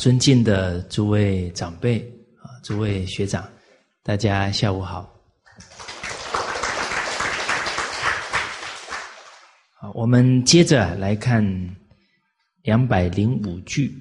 [0.00, 2.00] 尊敬的诸位长辈
[2.40, 3.46] 啊，诸位学长，
[4.02, 5.14] 大家下午好。
[9.74, 11.44] 好，我们接着来看
[12.62, 13.94] 两百零五句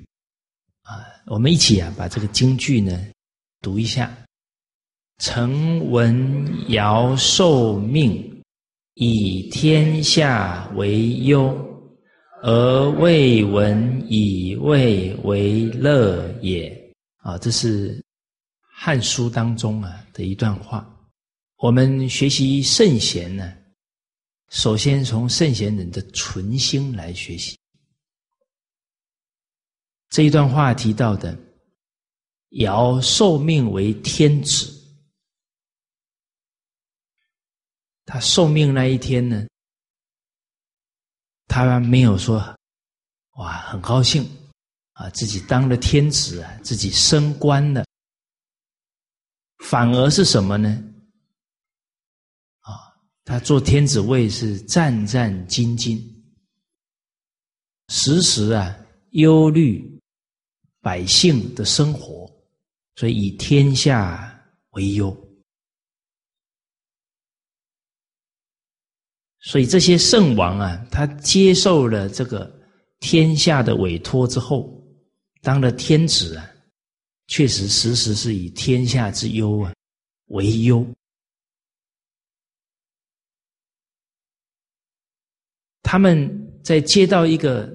[0.83, 2.97] 啊，我们一起啊把这个京剧呢
[3.59, 4.09] 读一下。
[5.17, 8.41] 臣闻尧受命，
[8.93, 11.68] 以天下为忧，
[12.41, 16.75] 而未闻以味为乐也。
[17.17, 17.97] 啊，这是
[18.61, 20.87] 《汉书》当中啊的一段话。
[21.57, 23.53] 我们学习圣贤呢，
[24.49, 27.57] 首先从圣贤人的存心来学习。
[30.09, 31.37] 这一段话提到的，
[32.51, 34.73] 尧受命为天子。
[38.05, 39.45] 他受命那一天呢，
[41.49, 42.37] 他没有说
[43.35, 44.23] “哇，很高兴
[44.93, 47.83] 啊，自己当了天子啊，自己升官了”，
[49.65, 50.69] 反而是什么呢？
[52.59, 52.93] 啊，
[53.25, 55.99] 他做天子位是战战兢兢，
[57.87, 58.77] 时时啊
[59.11, 59.99] 忧虑
[60.81, 62.31] 百姓的生活，
[62.95, 64.39] 所以以天下
[64.69, 65.28] 为忧。
[69.41, 72.51] 所以这些圣王啊，他接受了这个
[72.99, 74.83] 天下的委托之后，
[75.41, 76.49] 当了天子啊，
[77.27, 79.73] 确实时时是以天下之忧啊
[80.27, 80.85] 为忧。
[85.81, 87.73] 他们在接到一个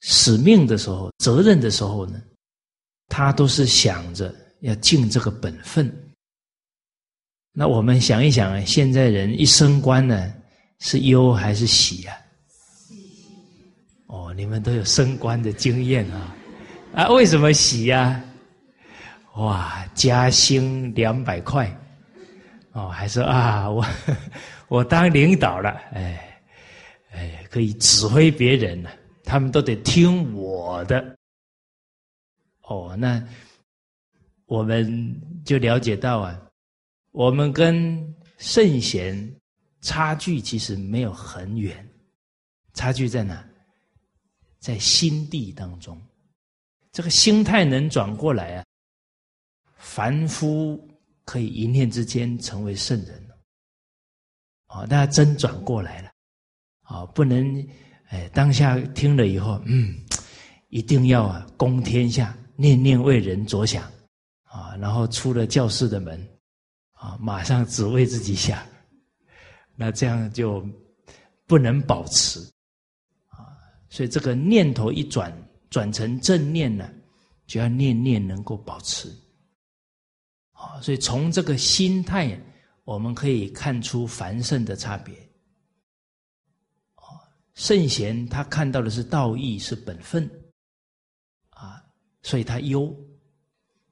[0.00, 2.20] 使命的时候、责任的时候呢，
[3.06, 6.05] 他都是想着要尽这个本分。
[7.58, 10.30] 那我们想一想啊，现在人一升官呢，
[10.78, 12.14] 是忧还是喜呀？
[14.08, 16.36] 哦，你们都有升官的经验啊，
[16.92, 18.22] 啊，为什么喜呀？
[19.36, 21.74] 哇，加薪两百块，
[22.72, 23.82] 哦，还是啊，我
[24.68, 26.38] 我当领导了，哎
[27.10, 28.90] 哎，可以指挥别人了，
[29.24, 31.16] 他们都得听我的。
[32.64, 33.22] 哦，那
[34.44, 36.38] 我们就了解到啊。
[37.16, 39.16] 我们跟圣贤
[39.80, 41.88] 差距其实没有很远，
[42.74, 43.42] 差距在哪？
[44.58, 45.98] 在心地当中，
[46.92, 48.64] 这个心态能转过来啊，
[49.78, 50.78] 凡夫
[51.24, 53.34] 可以一念之间成为圣人了。
[54.66, 56.10] 啊，大家真转过来了，
[56.90, 57.66] 哦，不能
[58.08, 59.98] 哎，当下听了以后，嗯，
[60.68, 63.90] 一定要啊，攻天下，念念为人着想，
[64.42, 66.22] 啊，然后出了教室的门。
[66.96, 68.66] 啊，马上只为自己想，
[69.76, 70.66] 那这样就
[71.46, 72.40] 不能保持
[73.28, 73.54] 啊。
[73.88, 75.32] 所以这个念头一转，
[75.70, 76.90] 转成正念呢，
[77.46, 79.08] 就要念念能够保持。
[80.52, 82.40] 啊，所以从这个心态，
[82.84, 85.14] 我们可以看出凡圣的差别。
[87.52, 90.28] 圣贤他看到的是道义，是本分，
[91.50, 91.82] 啊，
[92.22, 92.94] 所以他忧，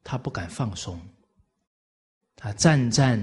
[0.02, 1.00] 他不敢放松。
[2.44, 3.18] 他战战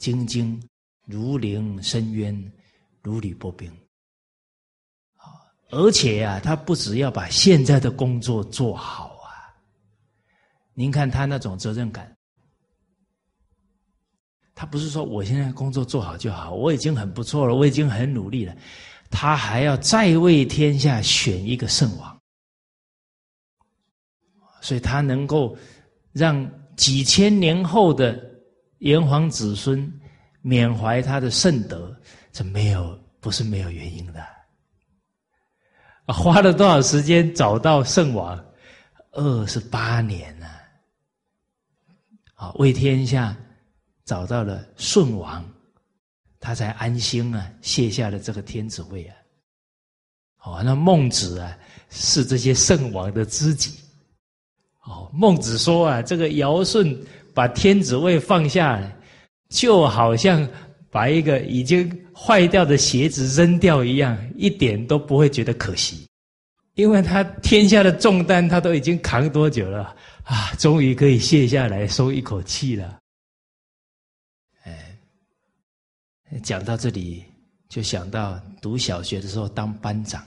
[0.00, 0.58] 兢兢，
[1.04, 2.50] 如临深渊，
[3.02, 3.70] 如履薄冰。
[5.16, 9.52] 啊，而且啊，他不只要把现在的工作做好啊。
[10.72, 12.16] 您看他那种责任感，
[14.54, 18.56] 他不是说我现在工作做好就好，我已经很不错了，我已经很努力了。
[19.10, 22.18] 他还要再为天下选一个圣王，
[24.62, 25.54] 所以他能够
[26.12, 28.26] 让几千年后的。
[28.78, 29.92] 炎黄子孙
[30.40, 31.94] 缅怀他的圣德，
[32.32, 34.24] 这没有不是没有原因的。
[36.06, 38.44] 花了多少时间找到圣王？
[39.12, 40.46] 二十八年呢？
[42.34, 43.36] 啊，为天下
[44.04, 45.44] 找到了舜王，
[46.38, 49.16] 他才安心啊，卸下了这个天子位啊。
[50.42, 51.58] 哦，那孟子啊，
[51.90, 53.80] 是这些圣王的知己。
[54.84, 56.96] 哦，孟子说啊，这个尧舜。
[57.38, 58.82] 把天子位放下，
[59.48, 60.44] 就好像
[60.90, 66.04] 把一个已经坏掉的鞋子扔掉一样，一点都不会觉得可惜，
[66.74, 69.94] 因为他天下的重担他都已经扛多久了
[70.24, 72.98] 啊，终于可以卸下来松一口气了。
[74.64, 74.98] 哎，
[76.42, 77.22] 讲到这里，
[77.68, 80.20] 就想到读小学的时候当班长，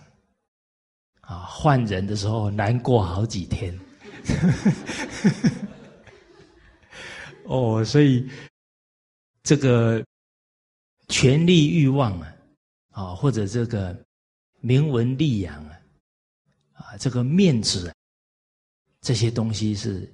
[1.19, 3.77] 啊，换人的时候难过好几天。
[7.45, 8.29] 哦，所以
[9.43, 10.05] 这个
[11.07, 12.35] 权力欲望啊，
[12.91, 14.05] 啊，或者这个
[14.59, 15.81] 名闻利养啊，
[16.73, 17.95] 啊，这个面子啊
[19.01, 20.11] 这些东西是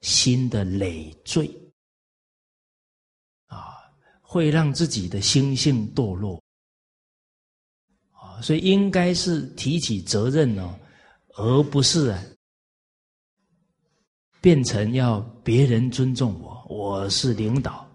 [0.00, 1.48] 心的累赘
[3.46, 3.76] 啊，
[4.20, 6.42] 会让自己的心性堕落
[8.12, 10.78] 啊，所以应该是提起责任哦，
[11.36, 12.24] 而不是啊
[14.40, 17.86] 变成要别人尊重我，我是领导，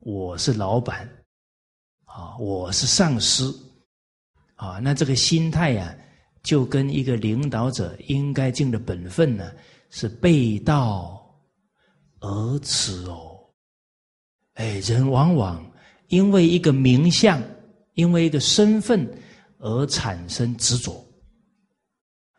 [0.00, 1.08] 我是老板
[2.04, 3.58] 啊，我是上司
[4.54, 5.94] 啊，那这个心态呀。
[6.42, 9.52] 就跟一个领导者应该尽的本分呢，
[9.90, 11.24] 是背道
[12.18, 13.38] 而驰哦。
[14.54, 15.64] 哎，人往往
[16.08, 17.40] 因为一个名相，
[17.94, 19.08] 因为一个身份
[19.58, 21.06] 而产生执着，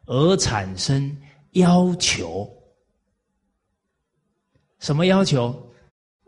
[0.06, 1.18] 而产生
[1.52, 2.46] 要求。
[4.84, 5.58] 什么要求？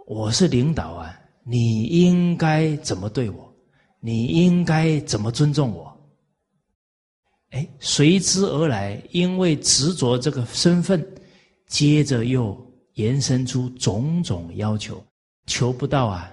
[0.07, 1.13] 我是领导啊，
[1.43, 3.53] 你应该怎么对我？
[3.99, 5.93] 你应该怎么尊重我？
[7.49, 11.05] 哎，随之而来，因为执着这个身份，
[11.67, 12.57] 接着又
[12.93, 15.05] 延伸出种种要求，
[15.47, 16.31] 求不到啊，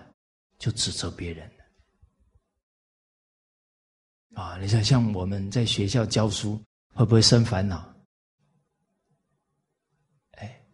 [0.60, 1.50] 就指责别人
[4.34, 6.56] 啊，你想像我们在学校教书，
[6.94, 7.92] 会不会生烦恼？
[10.32, 10.64] 哎，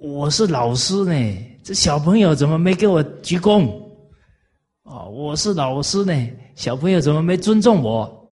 [0.00, 3.68] 我是老师呢，这小朋友怎么没给我鞠躬？
[4.82, 6.12] 哦，我是老师呢，
[6.54, 8.32] 小朋友怎么没尊重我？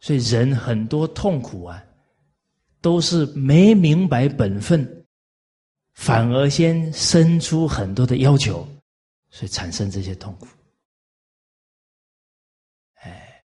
[0.00, 1.82] 所以人很多痛苦啊，
[2.80, 5.06] 都是没明白本分，
[5.94, 8.66] 反而先生出很多的要求，
[9.30, 10.46] 所以产生这些痛苦。
[12.96, 13.42] 哎，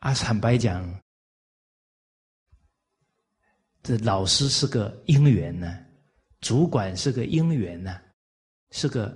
[0.00, 0.84] 啊，坦白讲，
[3.84, 5.78] 这老师是个因缘呢，
[6.40, 8.00] 主管是个因缘呢，
[8.70, 9.14] 是个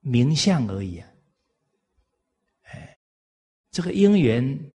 [0.00, 1.08] 名相而已啊。
[3.70, 4.72] 这个因缘，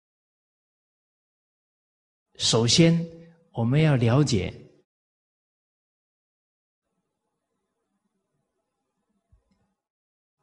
[2.36, 3.06] 首先
[3.52, 4.54] 我们要了解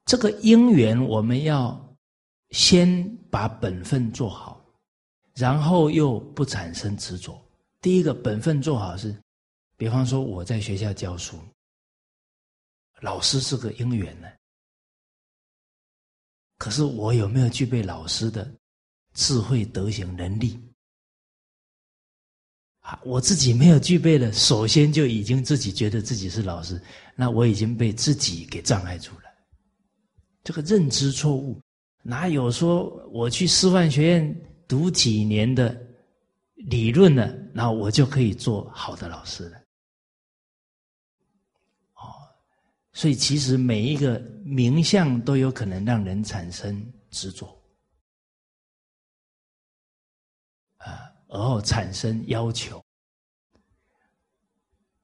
[0.05, 1.97] 这个因缘，我们要
[2.51, 4.63] 先把本分做好，
[5.35, 7.43] 然后又不产生执着。
[7.81, 9.15] 第一个本分做好是，
[9.77, 11.39] 比方说我在学校教书，
[13.01, 14.29] 老师是个因缘呢。
[16.59, 18.53] 可是我有没有具备老师的
[19.15, 20.61] 智慧、德行、能力？
[22.81, 26.79] 啊，我自己没有具备了，首先就已经自己觉得自己是老师，
[27.17, 29.25] 那我已经被自己给障碍住了。
[30.45, 31.59] 这个认知错误，
[32.03, 35.75] 哪有说我去师范学院读几年的
[36.69, 37.35] 理论呢？
[37.53, 39.59] 那我就可以做好的老师了？
[41.95, 42.13] 哦
[42.93, 47.47] 所以，其实每一个名相都有可能让人产生执着，
[50.79, 52.85] 啊，而后产生要求，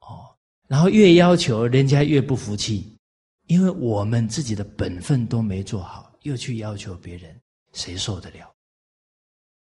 [0.01, 0.37] 哦，
[0.67, 2.99] 然后越要求人家越不服气，
[3.47, 7.41] 因为我们自己的本分都没做好，又去要求别人，
[7.73, 8.53] 谁受得了？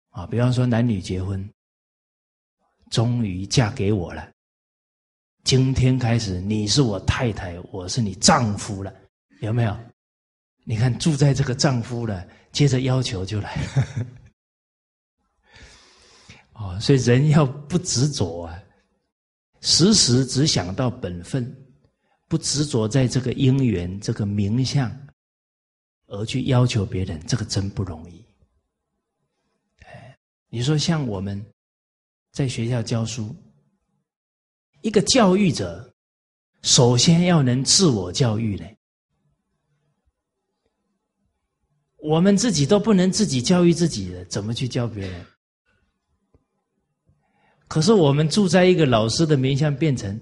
[0.09, 1.47] 啊，比方说男女结婚，
[2.89, 4.29] 终于嫁给我了。
[5.43, 8.93] 今天开始，你是我太太，我是你丈夫了，
[9.41, 9.77] 有没有？
[10.63, 14.07] 你看住在这个丈夫了，接着要求就来了。
[16.53, 18.63] 哦，所以人要不执着啊，
[19.61, 21.55] 时时只想到本分，
[22.27, 24.91] 不执着在这个姻缘、这个名相，
[26.07, 28.25] 而去要求别人，这个真不容易。
[29.83, 30.17] 哎，
[30.49, 31.45] 你说像我们
[32.35, 33.33] 在学校教书。
[34.81, 35.95] 一个教育者，
[36.63, 38.65] 首先要能自我教育呢。
[41.95, 45.25] 我们自己都不能自己教育自己的，怎么去教别人？
[47.69, 50.19] 可是我们住在一个老师的名相，变成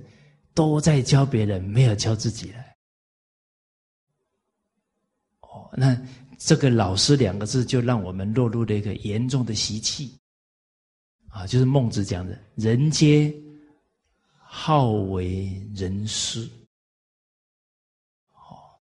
[0.53, 2.59] 都在教别人，没有教自己了。
[5.41, 5.99] 哦，那
[6.37, 10.15] 这个“老师”两个字，就让我们落入了一个严重的习气
[11.33, 13.33] 啊，就是孟子讲的“人皆”。
[14.55, 16.47] 好为人师，
[18.33, 18.79] 哦，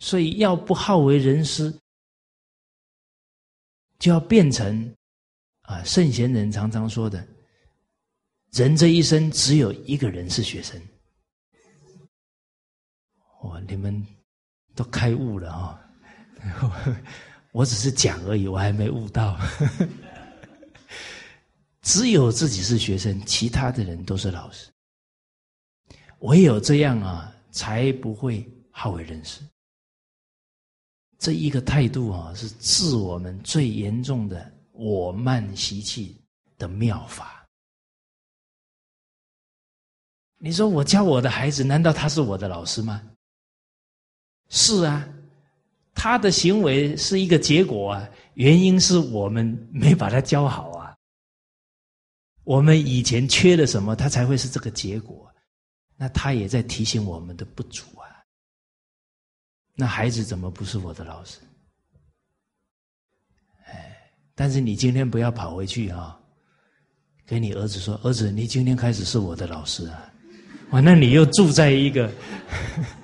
[0.00, 1.72] 所以要不好为人师，
[4.00, 4.92] 就要变成
[5.60, 7.24] 啊圣贤人常常说的，
[8.50, 10.82] 人这一生只有一个人是学生。
[13.42, 14.04] 哇，你们
[14.74, 15.80] 都开悟了啊！
[17.52, 19.38] 我只是讲而已，我还没悟到。
[21.86, 24.68] 只有自己是学生，其他的人都是老师。
[26.18, 29.40] 唯有这样啊，才不会好为人师。
[31.16, 36.20] 这一个态度啊，是治我们最严重的我慢习气
[36.58, 37.46] 的妙法。
[40.38, 43.00] 你说我教我的孩子，难道他是我的老师吗？
[44.48, 45.08] 是啊，
[45.94, 50.74] 他的行为是一个结果啊，原因是我们没把他教好。
[52.46, 55.28] 我们以前缺了什么，他才会是这个结果。
[55.96, 58.06] 那他也在提醒我们的不足啊。
[59.74, 61.38] 那孩子怎么不是我的老师？
[63.66, 63.96] 哎，
[64.32, 66.16] 但是你今天不要跑回去啊，
[67.26, 70.12] 跟你儿子说：“儿子，你今天开始是我的老师啊。”
[70.70, 72.12] 哇，那你又住在一个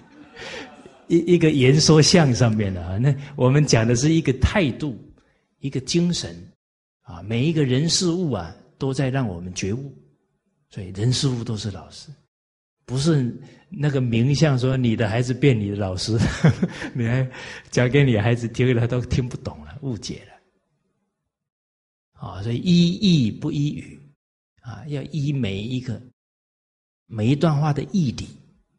[1.09, 2.97] 一一个言说相上面了啊。
[2.97, 4.97] 那我们讲的是一个态度，
[5.59, 6.37] 一个精神
[7.01, 7.21] 啊。
[7.23, 8.55] 每一个人事物啊。
[8.83, 9.97] 都在让我们觉悟，
[10.69, 12.11] 所以人事物都是老师，
[12.85, 13.33] 不是
[13.69, 16.19] 那个名相说你的孩子变你的老师，
[16.93, 17.31] 你还
[17.71, 20.33] 讲给你孩子听了都听不懂了，误解了。
[22.27, 24.01] 啊，所以依义不依语，
[24.63, 26.03] 啊，要依每一个
[27.07, 28.27] 每一段话的义理，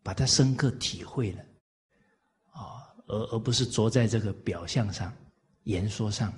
[0.03, 1.39] 把它深刻体会了，
[2.51, 5.15] 啊，而而不是着在这个表象上、
[5.63, 6.33] 言说上。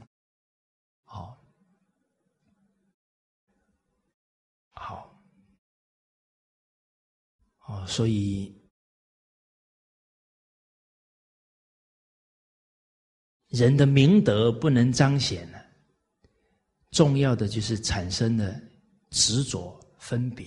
[7.68, 8.56] 哦，所以
[13.48, 15.66] 人的明德不能彰显了，
[16.92, 18.56] 重要的就是产生了
[19.10, 20.46] 执着分别，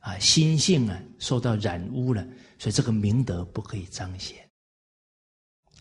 [0.00, 2.26] 啊，心性啊受到染污了，
[2.58, 4.50] 所以这个明德不可以彰显。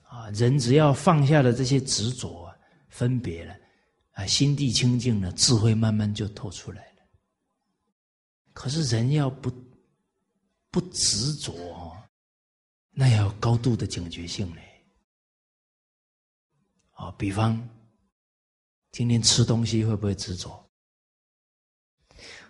[0.03, 2.55] 啊，人只要放下了这些执着啊、
[2.89, 3.55] 分别了，
[4.11, 7.01] 啊，心地清净了，智慧慢慢就透出来了。
[8.51, 9.49] 可是人要不。
[10.75, 11.95] 不执着，
[12.91, 14.85] 那要有高度的警觉性嘞。
[16.91, 17.57] 啊，比方
[18.91, 20.69] 今天吃东西会不会执着？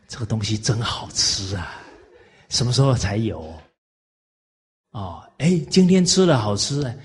[0.07, 1.79] 这个东西真好吃啊，
[2.49, 3.41] 什么时候才有？
[4.89, 6.99] 哦，哎，今天吃了好吃，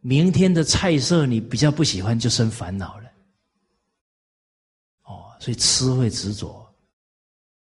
[0.00, 3.12] 明天的菜色你比较不喜欢，就生烦恼了。
[5.02, 6.66] 哦，所以吃会执着，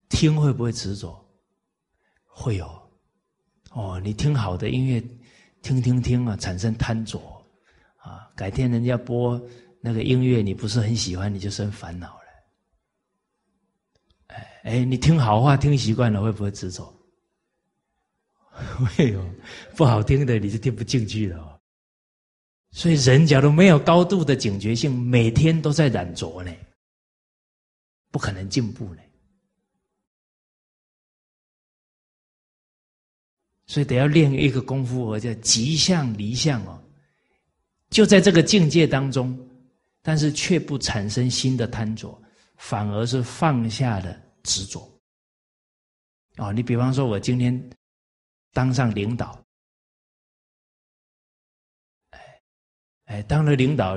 [0.08, 1.28] 听会不会执着？
[2.24, 2.79] 会有。
[3.70, 5.00] 哦，你听好的音乐，
[5.62, 7.18] 听听听啊，产生贪着
[7.96, 8.28] 啊。
[8.34, 9.40] 改天人家播
[9.80, 12.20] 那个音乐，你不是很喜欢，你就生烦恼了。
[14.28, 16.92] 哎哎，你听好话听习惯了，会不会执着？
[18.96, 19.24] 会哦，
[19.76, 21.38] 不好听的你就听不进去了。
[21.38, 21.60] 哦。
[22.72, 26.52] 所以人假如没有高度的警觉性，每天都在染着呢，
[28.10, 29.02] 不可能进步呢。
[33.70, 36.82] 所以得要练一个功夫，我叫吉相离相哦，
[37.88, 39.38] 就在这个境界当中，
[40.02, 42.20] 但是却不产生新的贪着，
[42.56, 44.80] 反而是放下了执着。
[46.38, 47.70] 哦，你比方说，我今天
[48.52, 49.40] 当上领导，
[52.10, 52.42] 哎
[53.04, 53.96] 哎，当了领导，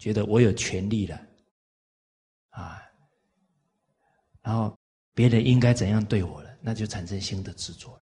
[0.00, 1.24] 觉得我有权利了，
[2.48, 2.82] 啊，
[4.42, 4.76] 然后
[5.14, 8.01] 别人应该怎样对我了，那就产生新的执着。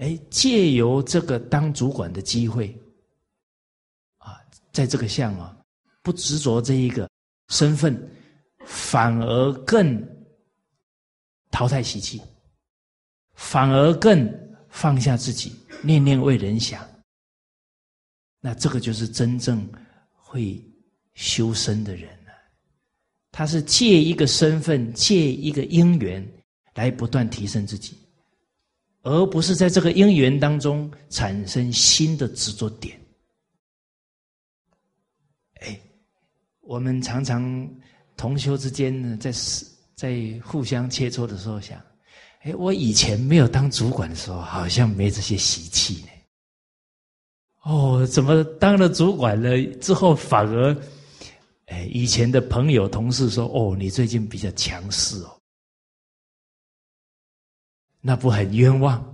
[0.00, 2.74] 哎，借由这个当主管的机会，
[4.16, 4.40] 啊，
[4.72, 5.54] 在这个项啊，
[6.02, 7.06] 不执着这一个
[7.48, 7.94] 身份，
[8.64, 10.02] 反而更
[11.50, 12.18] 淘汰习气，
[13.34, 14.26] 反而更
[14.70, 16.88] 放下自己，念念为人想。
[18.40, 19.70] 那这个就是真正
[20.14, 20.58] 会
[21.12, 22.32] 修身的人了。
[23.32, 26.26] 他是借一个身份，借一个因缘，
[26.72, 27.99] 来不断提升自己。
[29.02, 33.00] 而不是在这个因缘当中产生新的执着点。
[35.60, 35.80] 哎，
[36.60, 37.68] 我们常常
[38.16, 39.32] 同修之间呢，在
[39.94, 41.80] 在互相切磋的时候想：
[42.42, 46.08] 哎，我以前没有当主管的时候，好像没这些习气呢。
[47.62, 50.76] 哦，怎么当了主管了之后，反而
[51.66, 55.39] 哎，以前的朋友同事说：哦，你最近比较强势哦。
[58.00, 59.04] 那不很冤枉，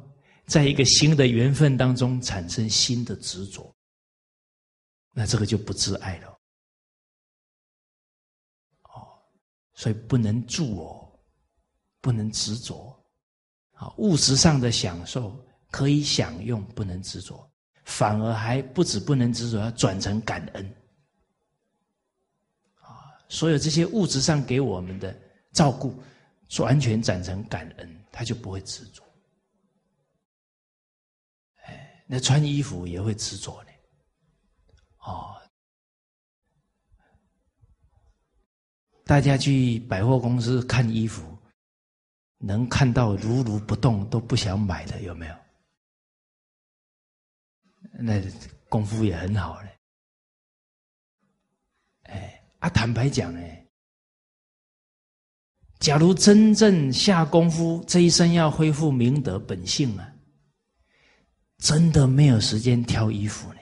[0.46, 3.74] 在一个新的缘分当中产生新的执着，
[5.12, 6.28] 那这个就不自爱了。
[8.82, 9.18] 哦，
[9.74, 11.20] 所以不能助我，
[12.00, 12.96] 不能执着。
[13.72, 15.38] 啊，物质上的享受
[15.70, 17.50] 可以享用，不能执着，
[17.84, 20.76] 反而还不止不能执着，要转成感恩。
[22.80, 25.14] 啊，所有这些物质上给我们的
[25.52, 25.94] 照顾，
[26.60, 27.95] 完全转成感恩。
[28.16, 29.04] 他就不会执着，
[31.64, 33.70] 哎，那穿衣服也会执着呢，
[35.00, 35.36] 哦，
[39.04, 41.38] 大家去百货公司看衣服，
[42.38, 45.36] 能看到如如不动都不想买的有没有？
[48.00, 48.18] 那
[48.70, 49.78] 功夫也很好嘞。
[52.04, 53.40] 哎，啊，坦白讲呢，
[55.78, 60.12] 假如真正下功夫，这一生要恢复明德本性啊，
[61.58, 63.60] 真的没有时间挑衣服呢。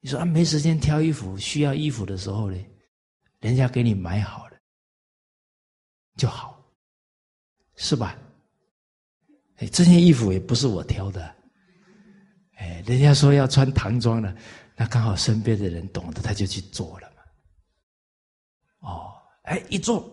[0.00, 2.58] 你说啊，没时间挑衣服，需要衣服的时候呢？
[3.40, 4.56] 人家给你买好了
[6.16, 6.62] 就好，
[7.76, 8.16] 是吧？
[9.56, 11.34] 哎，这件衣服也不是我挑的，
[12.56, 14.34] 哎，人家说要穿唐装的，
[14.76, 17.22] 那刚好身边的人懂得，他就去做了嘛。
[18.88, 19.13] 哦，
[19.44, 20.10] 哎，一做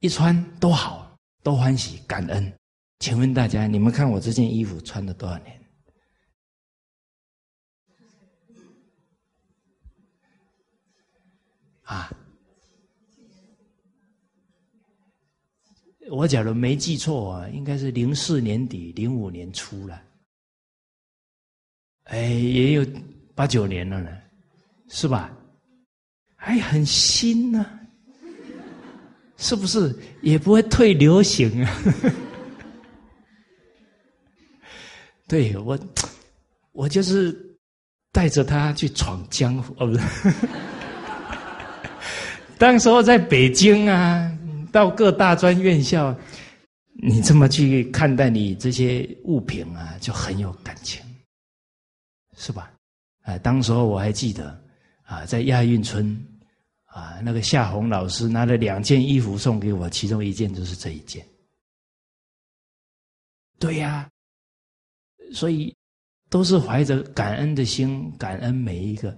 [0.00, 2.52] 一穿都好，都欢喜，感恩。
[2.98, 5.60] 请问大家，你们看我这件衣服穿了多少年？
[11.82, 12.12] 啊，
[16.10, 20.02] 我假如没记错啊，应该是零四年底、零五年初了。
[22.04, 22.84] 哎，也有
[23.34, 24.10] 八九年了呢，
[24.88, 25.36] 是吧？
[26.36, 27.79] 还很新呢，
[29.40, 29.96] 是不是？
[30.20, 31.82] 也不会退流行啊。
[35.26, 35.78] 对我，
[36.72, 37.34] 我就是
[38.12, 40.30] 带着他去闯江湖，哦，不是。
[42.58, 44.30] 当时候在北京啊，
[44.70, 46.14] 到各大专院校，
[47.02, 51.00] 你这么去看待你这些物品啊，就很有感情，
[52.36, 52.70] 是吧？
[53.22, 54.62] 啊，当时候我还记得
[55.04, 56.14] 啊，在亚运村
[56.90, 61.24] 啊，那个夏红老师拿了两件衣服送给我，其中一件就是这一件。
[63.60, 64.10] 对呀，
[65.32, 65.72] 所以
[66.28, 69.16] 都是怀着感恩的心，感恩每一个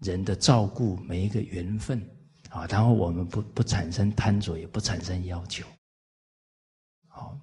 [0.00, 2.04] 人的照顾，每一个缘分。
[2.50, 5.64] 啊，然后我们不不产生贪着，也不产生要求。
[7.06, 7.38] 好，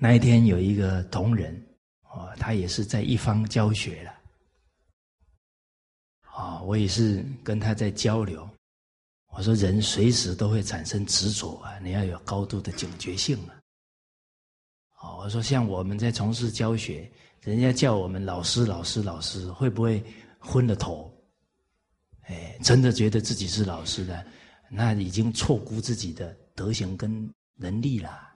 [0.00, 1.54] 那一天有一个同仁，
[2.02, 4.14] 啊，他也是在一方教学了。
[6.22, 8.49] 啊，我也是跟他在交流。
[9.32, 13.54] 我说，人随时都会产生执着啊，你要有高度的警觉性啊。
[14.90, 20.04] 好，我说，像我们在从事教学，人家叫我们老师、老师、老师，会不会
[20.38, 21.10] 昏了头？
[22.22, 24.26] 哎，真的觉得自己是老师的，
[24.68, 28.34] 那已经错估自己的德行跟能力了。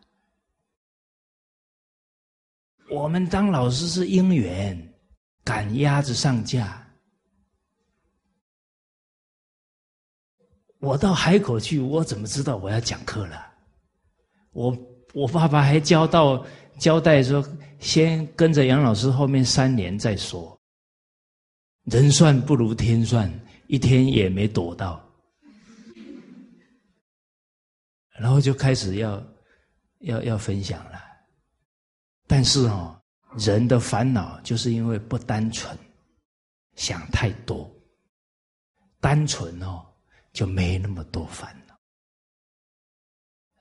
[2.90, 4.94] 我们当老师是因缘，
[5.42, 6.83] 赶鸭子上架。
[10.84, 13.46] 我到海口去，我怎么知道我要讲课了？
[14.52, 14.76] 我
[15.14, 16.44] 我爸爸还交到
[16.78, 17.44] 交代说，
[17.80, 20.56] 先跟着杨老师后面三年再说。
[21.84, 23.32] 人算不如天算。
[23.66, 25.02] 一天也没躲到，
[28.10, 29.26] 然后就开始要
[30.00, 31.00] 要要分享了。
[32.26, 32.94] 但是哦，
[33.38, 35.76] 人的烦恼就是因为不单纯，
[36.76, 37.68] 想太多。
[39.00, 39.82] 单纯哦，
[40.34, 41.74] 就没那么多烦恼。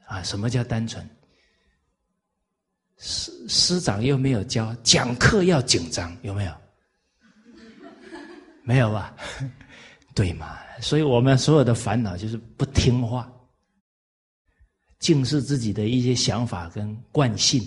[0.07, 1.07] 啊，什么叫单纯？
[2.97, 6.53] 师师长又没有教，讲课要紧张，有没有？
[8.63, 9.15] 没有吧？
[10.15, 10.59] 对嘛？
[10.81, 13.31] 所以我们所有的烦恼就是不听话，
[14.99, 17.61] 尽是自己的一些想法跟惯性。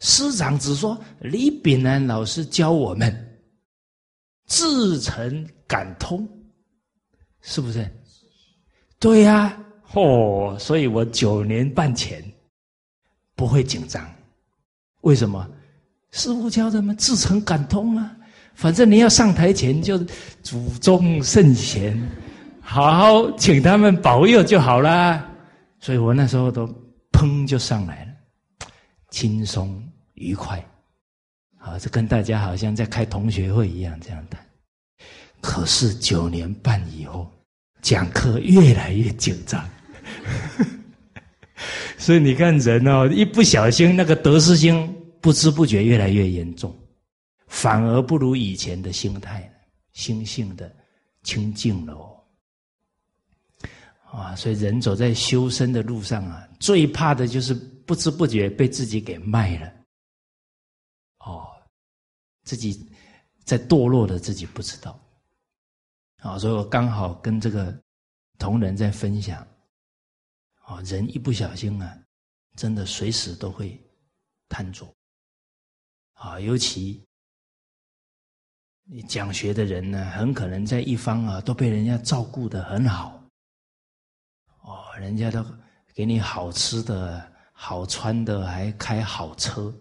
[0.00, 3.40] 师长只说李炳南老师教我们
[4.46, 6.28] 自诚感通，
[7.42, 7.88] 是不是？
[8.98, 9.58] 对呀，
[9.92, 12.22] 哦，所以我九年半前
[13.34, 14.02] 不会紧张，
[15.02, 15.46] 为什么？
[16.12, 18.16] 师傅教他们自诚感通啊。
[18.54, 19.98] 反正你要上台前，就
[20.42, 21.98] 祖宗圣贤，
[22.60, 25.26] 好好请他们保佑就好了。
[25.80, 26.68] 所以我那时候都
[27.10, 28.66] 砰就上来了，
[29.08, 29.82] 轻松
[30.14, 30.64] 愉快，
[31.58, 34.36] 啊，这跟大家好像在开同学会一样这样的。
[35.42, 37.30] 可是九年半以后，
[37.82, 39.68] 讲课越来越紧张，
[41.98, 44.88] 所以你看人哦，一不小心那个得失心
[45.20, 46.72] 不知不觉越来越严重。
[47.48, 49.52] 反而不如以前的心态，
[49.92, 50.74] 心性的
[51.22, 52.16] 清净了哦。
[54.10, 59.72] 啊，所以人走在修身的路上啊，最怕的就是不知不觉被自己给卖了。
[61.18, 61.48] 哦，
[62.44, 62.88] 自己
[63.44, 64.98] 在堕落的自己不知道。
[66.22, 67.78] 啊，所以我刚好跟这个
[68.38, 69.46] 同仁在分享。
[70.64, 71.98] 啊，人一不小心啊，
[72.56, 73.78] 真的随时都会
[74.48, 74.86] 贪着。
[76.14, 77.02] 啊，尤其。
[78.84, 83.22] 你讲学的人呢，很可能在一方啊都被人家照顾的很好，
[84.62, 85.42] 哦，人家都
[85.94, 89.72] 给你好吃的好穿的，还开好车，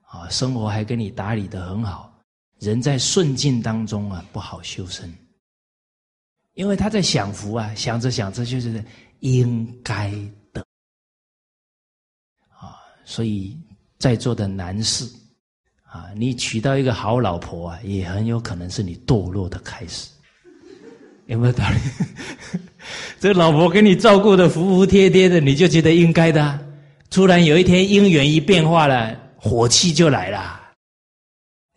[0.00, 2.18] 啊，生活还给你打理的很好。
[2.58, 5.14] 人在顺境当中啊，不好修身，
[6.58, 8.84] 因为他在享福啊，想着想着就是
[9.20, 10.10] 应该
[10.52, 10.60] 的
[12.50, 13.56] 啊，所以
[13.96, 15.04] 在座的男士
[15.84, 20.08] 啊，你娶到一个好老婆啊，也很有可能是你堕落的开始，
[21.26, 21.76] 有没有道理？
[23.20, 26.58] 这老婆给你照顾的服服帖帖的，你就觉得应该的，
[27.08, 30.60] 突然有一天姻缘一变化了，火气就来了。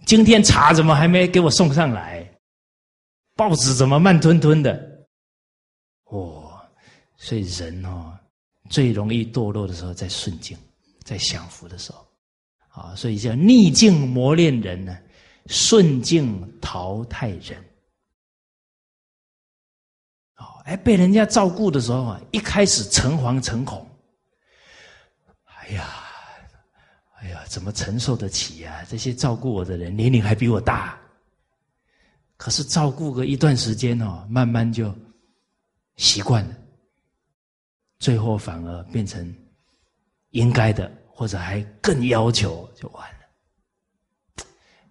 [0.07, 2.20] 今天茶怎么还没给我送上来？
[3.41, 4.71] 报纸怎么慢吞吞的？
[6.03, 6.61] 哦，
[7.17, 8.15] 所以人哦，
[8.69, 10.55] 最容易堕落的时候在顺境，
[11.03, 12.05] 在享福的时候，
[12.67, 14.95] 啊，所以叫逆境磨练人呢，
[15.47, 17.59] 顺境淘汰人。
[20.37, 23.89] 哦，哎，被人家照顾的时候啊，一开始诚惶诚恐，
[25.45, 25.89] 哎呀。
[27.21, 28.85] 哎呀，怎么承受得起呀？
[28.87, 31.00] 这些照顾我的人年龄还比我大，
[32.41, 34.91] 可是照顾个一段时间哦，慢慢就
[35.97, 36.55] 习惯了，
[37.99, 39.31] 最后反而变成
[40.31, 44.45] 应该的，或者还更要求，就完了。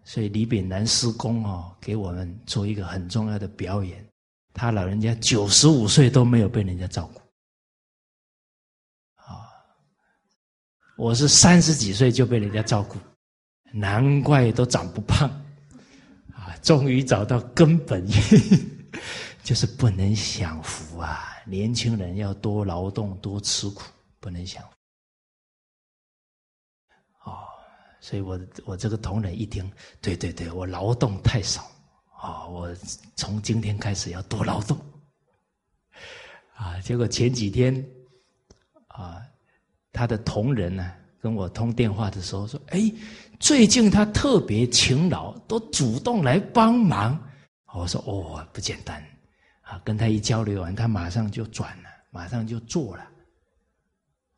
[0.05, 4.09] 所以李炳南师公哦，给我们做一个很重要的表演，
[4.55, 7.21] 他老人家九十五岁都没有被人家照顾。
[10.97, 12.97] 我是三十几岁就被人家照顾，
[13.73, 15.29] 难怪都长不胖，
[16.63, 18.07] 终于找到根本，
[19.43, 21.37] 就是不能享福啊！
[21.47, 23.83] 年轻人要多劳动，多吃苦，
[24.21, 24.69] 不能享福。
[27.31, 27.49] 哦，
[28.01, 29.71] 所以我我这个同仁一听，
[30.01, 31.71] 对对对，我劳动太少，
[32.21, 32.75] 啊，我
[33.17, 34.79] 从今天开始要多劳动，
[36.55, 37.85] 啊，结果前几天，
[38.89, 39.23] 啊。
[39.93, 42.81] 他的同仁呢，跟我通电话的时候说：“哎，
[43.41, 47.19] 最近他特别勤劳，都主动来帮忙。”
[47.75, 49.03] 我说：“哦，不简单
[49.63, 53.03] 啊！”跟他一交流完，他马上就转了，马上就做了。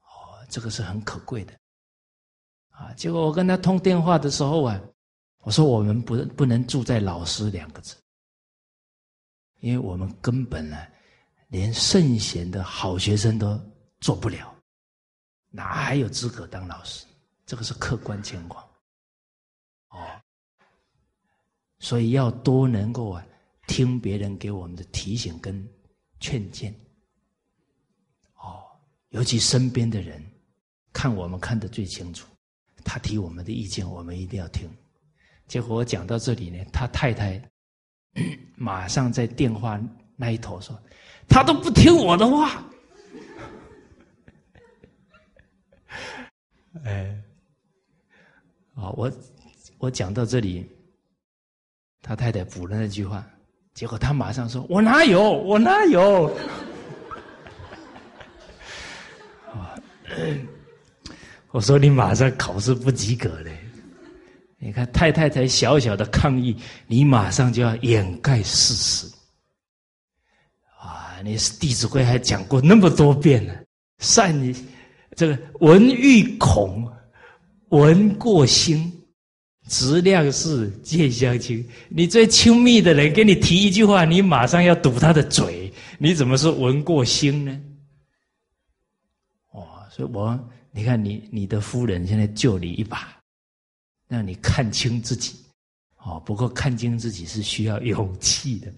[0.02, 1.52] 哦，这个是很可贵的
[2.70, 2.92] 啊！
[2.94, 4.80] 结果我跟他通电话的时候啊，
[5.40, 7.96] 我说：“我们不不能住在老师两个字，
[9.60, 10.76] 因为我们根本呢，
[11.48, 13.60] 连圣贤的好学生都
[14.00, 14.54] 做不了。”
[15.50, 17.04] 哪还有资格当老师？
[17.44, 18.64] 这个是客观情况，
[19.92, 20.20] 哦，
[21.78, 23.24] 所以要多能够啊
[23.66, 25.66] 听别人给我们的提醒跟
[26.18, 26.74] 劝谏，
[28.36, 28.64] 哦，
[29.10, 30.22] 尤其身边的人
[30.92, 32.26] 看我们看得最清楚，
[32.84, 34.68] 他提我们的意见，我们一定要听。
[35.46, 37.40] 结果我讲到这里呢，他太太
[38.56, 39.80] 马上在电话
[40.16, 40.80] 那一头说
[41.28, 42.64] ：“他都不听我的话。”
[46.84, 47.22] 哎，
[48.74, 49.10] 啊，我
[49.82, 50.64] 我讲到这里，
[52.02, 53.26] 他太太补了那句话，
[53.74, 56.32] 结果他马上说：“我哪有，我哪有。”，
[61.50, 63.58] 我说你马上考试不及格嘞！
[64.56, 69.12] 你看太太才小小的抗议，你马上就要掩盖事实。
[70.78, 73.52] 啊，你《弟子规》还讲过那么多遍呢，
[73.98, 74.54] 善你。
[75.16, 76.88] 这个闻欲恐，
[77.70, 79.01] 闻过心，
[79.68, 81.66] 质量是见相亲。
[81.88, 87.60] 你最亲密的人给你提一句话，你马上要堵他的嘴，你怎么说闻过心呢？
[89.52, 89.88] 哇！
[89.90, 90.38] 所以我
[90.70, 93.16] 你看你你的夫人现在救你一把，
[94.08, 95.36] 让你看清自己。
[95.98, 98.72] 哦，不过看清自己是需要勇气的，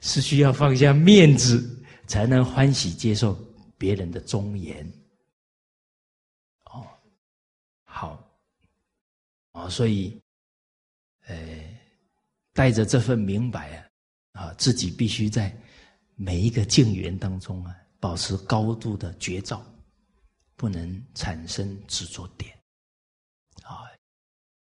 [0.00, 3.38] 是需要放下面子，才能欢喜接受
[3.78, 4.84] 别人的忠言。
[7.84, 8.18] 好，
[9.52, 10.20] 啊，所以，
[11.26, 11.36] 呃，
[12.52, 13.76] 带着这份明白
[14.32, 15.54] 啊，啊，自己必须在
[16.16, 19.64] 每一个境缘当中啊，保持高度的觉照，
[20.56, 22.52] 不能产生执着点，
[23.62, 23.88] 啊，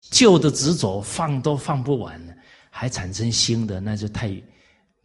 [0.00, 2.34] 旧的执着放都放不完了，
[2.70, 4.42] 还产生新的，那就太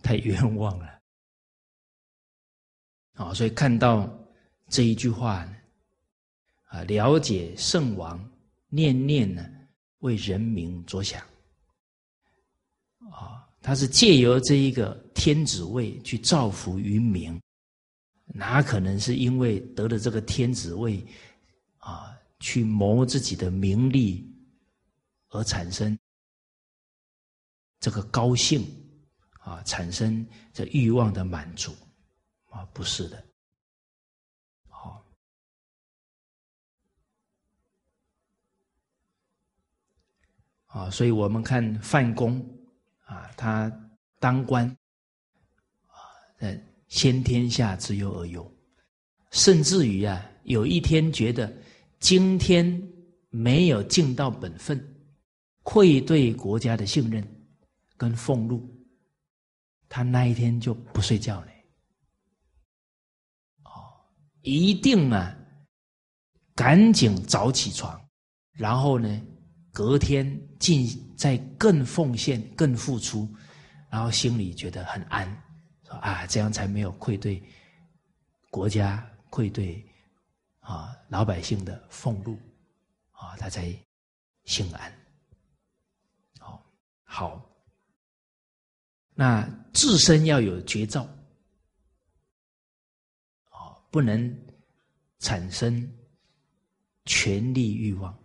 [0.01, 0.99] 太冤枉了，
[3.13, 4.09] 啊，所以看到
[4.69, 5.53] 这一句话呢。
[6.69, 8.19] 啊，了解圣王
[8.67, 9.41] 念念呢，
[9.99, 11.21] 为人民着想，
[13.11, 17.39] 啊，他是借由这一个天子位去造福于民，
[18.25, 21.05] 哪可能是因为得了这个天子位，
[21.77, 24.31] 啊，去谋自己的名利
[25.29, 25.97] 而产生
[27.79, 28.65] 这个高兴
[29.39, 31.75] 啊，产生这欲望的满足
[32.49, 33.26] 啊，不是的。
[40.77, 42.39] 啊，所以我们看范公
[43.05, 43.71] 啊，他
[44.19, 44.69] 当官
[45.87, 45.97] 啊，
[46.87, 48.49] 先天下之忧而忧，
[49.31, 51.51] 甚至于啊，有一天觉得
[51.99, 52.79] 今天
[53.29, 54.79] 没有尽到本分，
[55.63, 57.27] 愧对国家的信任
[57.97, 58.69] 跟俸禄，
[59.89, 61.47] 他那一天就不睡觉了。
[63.63, 63.71] 哦，
[64.41, 65.35] 一定啊，
[66.53, 67.99] 赶紧早起床，
[68.51, 69.21] 然后呢，
[69.77, 70.25] 隔天
[70.57, 73.31] 尽再更奉献、更付出，
[73.91, 75.31] 然后心里觉得很安。
[75.83, 77.39] 说啊，这样才没有愧对
[78.49, 79.87] 国家、愧对
[80.61, 82.39] 啊老百姓的俸禄
[83.11, 83.71] 啊，他才
[84.45, 84.91] 心安。
[86.39, 86.65] 好，
[87.03, 87.47] 好，
[89.13, 91.03] 那自身要有绝招，
[93.51, 94.35] 哦，不能
[95.19, 95.87] 产生
[97.05, 98.17] 权力欲望，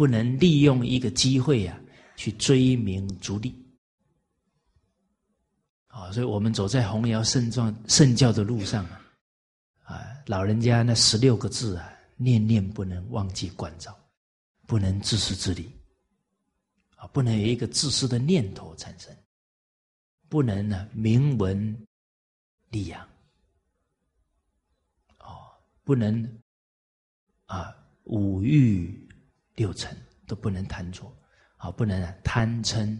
[0.00, 1.78] 不能利用一个机会呀
[2.16, 3.54] 去追名逐利。
[5.88, 9.02] 啊，所以我们走在弘扬圣状圣教的路上啊，
[9.82, 13.94] 啊，老人家那十六个字啊，念念不能忘记关照，
[14.66, 15.70] 不能自私自利，
[16.96, 19.14] 啊，不能有一个自私的念头产生，
[20.30, 21.86] 不能呢明文
[22.70, 23.06] 利养，
[25.18, 25.52] 哦，
[25.84, 26.26] 不能
[27.44, 29.09] 啊五欲
[29.60, 29.94] 六尘
[30.26, 31.04] 都不能贪着，
[31.58, 32.98] 啊，不能贪嗔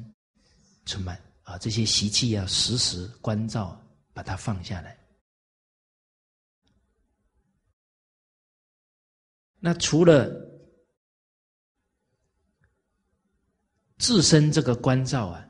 [0.85, 1.19] 嗔慢。
[1.45, 4.95] 啊，这些习气要时时关照，把它放下来。
[9.59, 10.31] 那除了
[13.97, 15.49] 自身这个关照啊，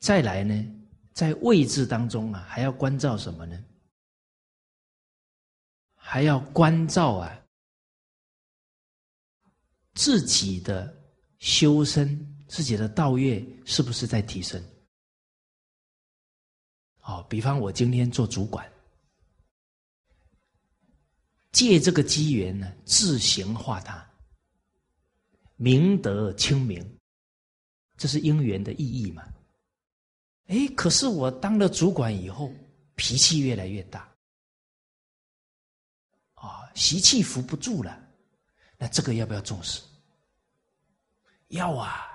[0.00, 0.54] 再来呢，
[1.12, 3.64] 在位置当中啊，还要关照什么呢？
[6.06, 7.46] 还要关照啊，
[9.94, 11.02] 自己的。
[11.40, 12.08] 修身
[12.48, 14.64] 自己的道业是不是在提升？
[17.02, 18.66] 哦，比方我今天做主管，
[21.52, 24.10] 借这个机缘呢，自行化他，
[25.56, 26.82] 明德清明，
[27.98, 29.22] 这是因缘的意义嘛？
[30.46, 32.50] 哎，可是我当了主管以后，
[32.94, 34.13] 脾气越来越大，
[36.44, 37.98] 啊，习气扶不住了，
[38.76, 39.82] 那这个要不要重视？
[41.48, 42.10] 要啊！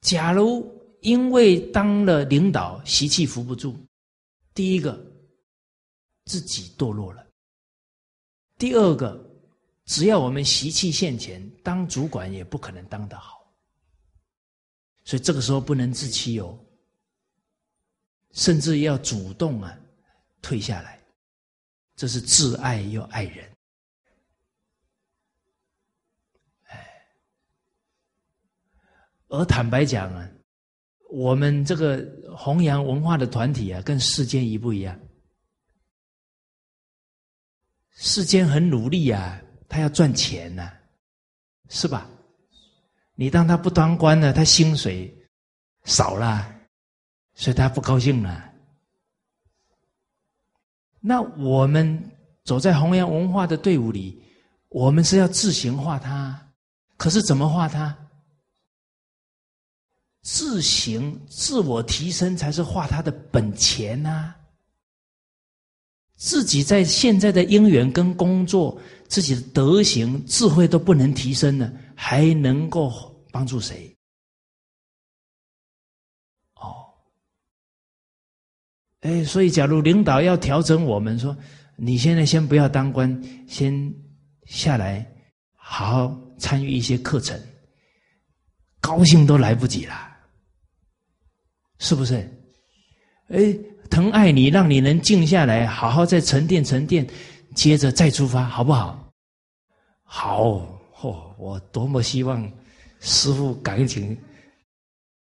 [0.00, 0.70] 假如
[1.00, 3.76] 因为当了领导，习气扶不住，
[4.52, 4.98] 第一个
[6.26, 7.22] 自己堕落了；
[8.56, 9.18] 第二个，
[9.86, 13.52] 只要我们习气现前，当主管也不可能当得好。
[15.04, 16.58] 所以这个时候不能自欺哦，
[18.34, 19.74] 甚至要主动啊
[20.42, 21.00] 退下来，
[21.96, 23.50] 这是自爱又爱人。
[29.28, 30.30] 而坦白讲啊，
[31.10, 35.00] 我们这个弘扬文化的团体啊，跟世间一不一样？
[37.96, 40.72] 世间很努力啊，他要赚钱呐，
[41.68, 42.08] 是吧？
[43.14, 45.12] 你当他不当官了，他薪水
[45.84, 46.53] 少了，
[47.34, 48.52] 所以他不高兴了。
[51.00, 52.10] 那我们
[52.44, 54.22] 走在弘扬文化的队伍里，
[54.68, 56.52] 我们是要自行化他，
[56.96, 57.96] 可是怎么化他？
[60.22, 64.34] 自行自我提升才是化他的本钱呐。
[66.16, 72.90] 自己在现在的因缘跟工作，自己的德行、智慧都不能提升呢，还能够
[73.30, 73.94] 帮助谁？
[76.54, 76.94] 哦，
[79.04, 81.36] 哎，所以假如领导要调整我们，说
[81.76, 83.94] 你现在先不要当官，先
[84.46, 85.06] 下来
[85.52, 87.38] 好好参与一些课程，
[88.80, 89.94] 高兴都来不及了。
[91.78, 92.16] 是不是？
[93.28, 93.54] 哎，
[93.90, 97.06] 疼爱你，让你能静下来，好好再沉淀沉淀，
[97.54, 99.12] 接着再出发，好不好？
[100.02, 100.44] 好，
[101.02, 102.50] 哦，我多么希望
[103.00, 104.16] 师傅赶紧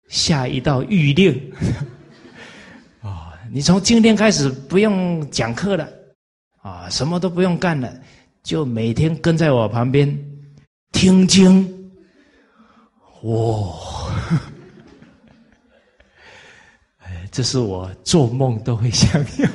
[0.10, 1.52] 下一道谕令！
[3.52, 5.90] 你从今天开始不用讲课了
[6.62, 7.92] 啊，什么都不用干了，
[8.44, 10.08] 就每天跟在我旁边
[10.92, 11.92] 听经，
[13.24, 13.74] 哇！
[17.32, 19.50] 这是我做梦都会想要、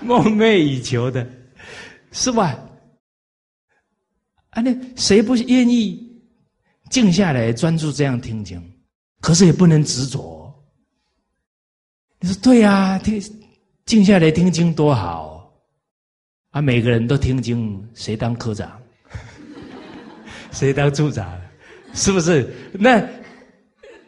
[0.00, 1.26] 梦寐以求的，
[2.12, 2.56] 是吧？
[4.50, 6.06] 啊，那谁不愿意
[6.90, 8.62] 静下来专注这样听经？
[9.20, 10.37] 可是也不能执着。
[12.20, 13.22] 你说对呀，听
[13.86, 15.52] 静下来听经多好
[16.50, 16.60] 啊！
[16.60, 18.80] 每个人都听经，谁当科长？
[20.50, 21.40] 谁当处长？
[21.94, 22.52] 是不是？
[22.72, 23.00] 那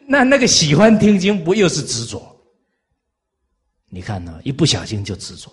[0.07, 2.21] 那那个喜欢听经，不又是执着？
[3.89, 4.39] 你看呢？
[4.43, 5.49] 一不小心就执着，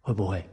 [0.00, 0.44] 会不会？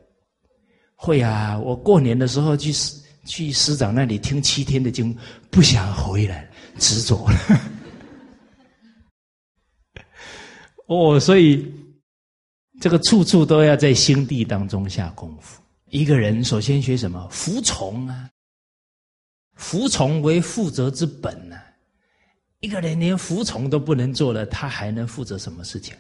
[0.96, 1.58] 会啊！
[1.60, 5.16] 我过年的时候去师去师长那里听七天的经，
[5.52, 6.50] 不想回来，
[6.80, 7.62] 执着了。
[10.88, 11.74] 哦，所以
[12.82, 15.62] 这个处处都要在心地当中下功夫。
[15.90, 17.28] 一个人首先学什么？
[17.30, 18.30] 服从啊！
[19.56, 21.60] 服从为负责之本呢。
[22.60, 25.96] 一个人连服从都不能做了，他还能负责什么事情？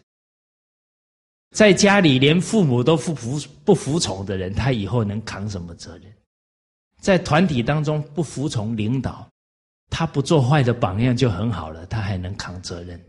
[1.51, 6.11] 在家里连父母都不服不服从的人，他以后能扛什么责任？
[6.99, 9.29] 在团体当中不服从领导，
[9.89, 12.99] 他不做坏的榜样就很好了，他还能扛责任？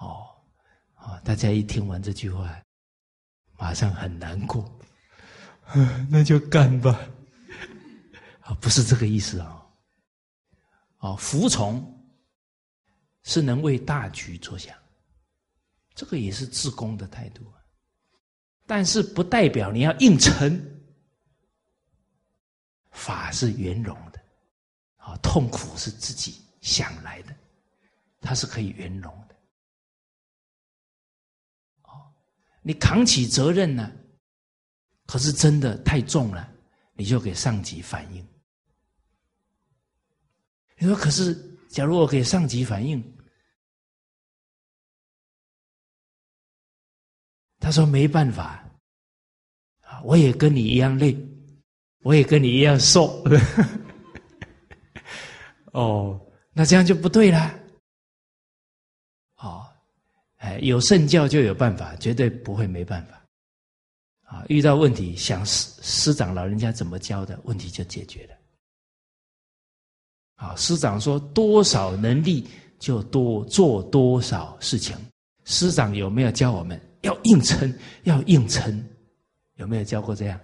[0.00, 0.26] 哦，
[0.94, 1.13] 啊！
[1.24, 2.62] 大家一听完这句话，
[3.58, 4.70] 马上很难过，
[6.10, 7.00] 那就干吧。
[8.42, 9.66] 啊，不是这个意思啊！
[10.98, 11.82] 啊，服从
[13.22, 14.76] 是能为大局着想。
[15.94, 17.42] 这个也是自宫的态度，
[18.66, 20.72] 但是不代表你要硬撑。
[22.90, 24.20] 法是圆融的，
[24.96, 27.34] 啊，痛苦是自己想来的，
[28.20, 29.33] 它是可以圆融的。
[32.66, 33.92] 你扛起责任呢，
[35.06, 36.50] 可是真的太重了，
[36.94, 38.26] 你就给上级反映。
[40.78, 41.34] 你说，可是
[41.68, 43.04] 假如我给上级反映？
[47.60, 48.64] 他说：“没办法，
[50.02, 51.16] 我也跟你一样累，
[52.00, 53.22] 我也跟你一样瘦。
[55.72, 56.20] 哦，
[56.52, 57.60] 那这样就不对了。
[60.44, 63.18] 哎，有圣教就有办法，绝对不会没办法。
[64.24, 68.34] 啊，遇到问题想师师长老人家怎么教的，问题就解决了。
[70.34, 72.46] 啊，师长说多少能力
[72.78, 74.94] 就多做多少事情，
[75.44, 78.86] 师长有没有教我们？”要硬撑，要硬撑，
[79.56, 80.38] 有没有教过这样？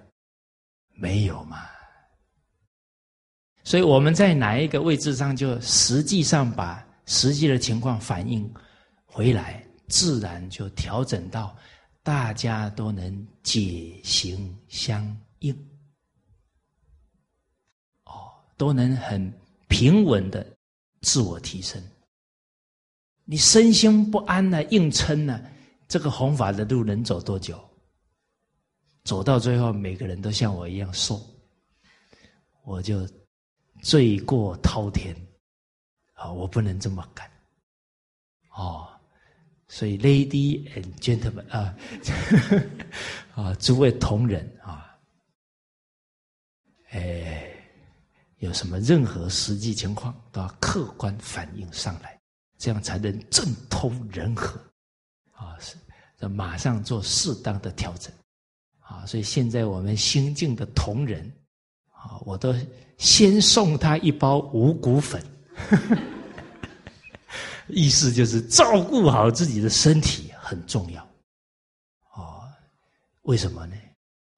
[0.95, 1.59] 没有嘛。
[3.65, 8.51] 所以我们在哪一个位置上，就实际上把实际的情况反映
[9.05, 11.55] 回来，自然就调整到
[12.03, 15.05] 大家都能解行相
[15.41, 15.55] 应，
[18.05, 19.31] 哦，都能很
[19.69, 20.57] 平稳的
[21.03, 21.83] 自我提升。
[23.25, 25.41] 你身心不安呢，硬撑呢？
[25.87, 27.61] 这个弘法的路能走多久？
[29.05, 31.21] 走到最后，每个人都像我一样瘦，
[32.65, 33.09] 我就
[33.83, 35.15] 罪过滔天
[36.15, 36.31] 啊！
[36.31, 37.31] 我不能这么干
[38.51, 38.90] 哦。
[39.73, 41.77] 所以，lady and gentlemen 啊，
[43.37, 44.99] 啊，诸位同仁啊，
[46.91, 47.55] 哎，
[48.39, 52.19] 有什么任何实际情况，都要客观反映上来，
[52.59, 54.61] 这样才能正通人和。
[55.31, 55.77] 啊，是，
[56.19, 58.13] 这马上做适当的调整，
[58.81, 61.33] 啊，所以现在我们新进的同仁，
[61.93, 62.53] 啊，我都
[62.99, 65.25] 先送他一包五谷粉，
[67.73, 71.03] 意思就是照顾好自己的身体很重要，
[72.15, 72.43] 哦，
[73.23, 73.77] 为什么呢？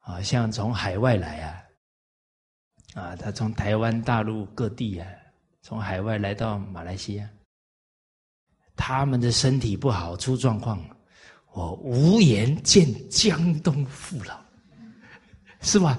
[0.01, 5.07] 啊，像从海外来啊，啊，他从台湾、大陆各地啊，
[5.63, 7.29] 从海外来到马来西亚。
[8.75, 10.83] 他们的身体不好，出状况，
[11.53, 14.41] 我无颜见江东父老，
[15.61, 15.99] 是吧？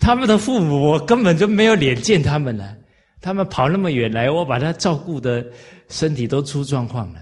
[0.00, 2.76] 他们的父母，我根本就没有脸见他们了。
[3.22, 5.46] 他们跑那么远来，我把他照顾的
[5.88, 7.20] 身体都出状况了，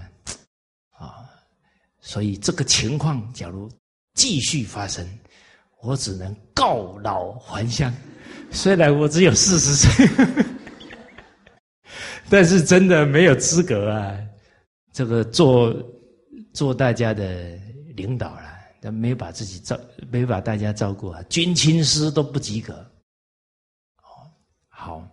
[0.97, 1.29] 啊！
[1.99, 3.71] 所以这个情况，假如
[4.15, 5.07] 继续发生，
[5.79, 7.93] 我只能告老还乡。
[8.49, 10.09] 虽然我只有四十岁，
[12.29, 14.17] 但是真的没有资格啊。
[14.91, 15.73] 这个做
[16.51, 17.55] 做大家的
[17.95, 19.79] 领导了，但没把自己照，
[20.09, 22.73] 没把大家照顾啊，军亲师都不及格。
[24.03, 24.27] 哦，
[24.67, 25.07] 好，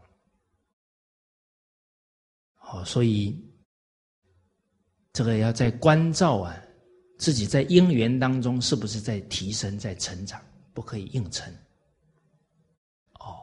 [2.71, 3.35] 哦，所以
[5.13, 6.55] 这个要在关照啊，
[7.19, 10.39] 自己在因缘当中是不是在提升、在成长，
[10.75, 11.51] 不可以硬撑。
[13.21, 13.41] 哦，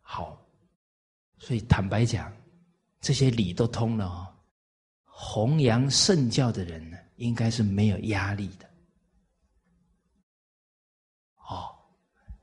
[0.00, 0.44] 好，
[1.38, 2.32] 所以坦白讲，
[3.00, 4.26] 这些理都通了哦。
[5.04, 8.68] 弘扬圣教的人呢，应该是没有压力的。
[11.48, 11.74] 哦，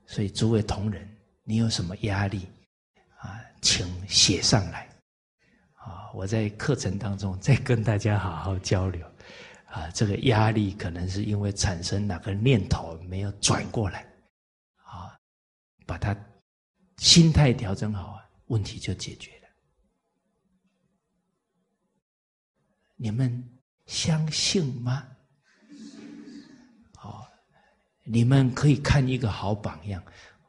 [0.06, 1.06] 所以诸位同仁
[1.44, 2.46] 你有什么压力
[3.18, 4.85] 啊，请写上来！
[6.16, 9.06] 我在课程当中再跟大家好好交流
[9.66, 9.90] 啊。
[9.90, 14.00] 这个压力可能是因为产生哪个念头没有转过来
[14.76, 15.14] 啊，
[15.84, 16.16] 把它
[16.96, 19.48] 心态调整好啊，问题就解决了。
[22.96, 23.46] 你们
[23.84, 25.06] 相信吗？
[27.02, 27.26] 哦，
[28.04, 30.02] 你们可以看一个好榜样。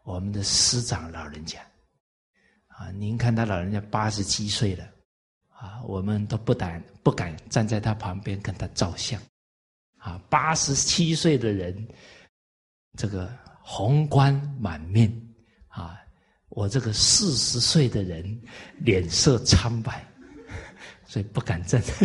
[0.03, 1.59] 我们的师长老人家，
[2.67, 4.89] 啊，您看他老人家八十七岁了，
[5.59, 9.19] 啊，我们都不敢不敢站在他旁边跟他照相，
[9.97, 11.87] 啊，八十七岁的人，
[12.95, 15.11] 这个红光满面，
[15.67, 15.99] 啊，
[16.49, 18.39] 我这个四十岁的人
[18.77, 20.05] 脸色苍白，
[21.05, 21.93] 所以不敢站在，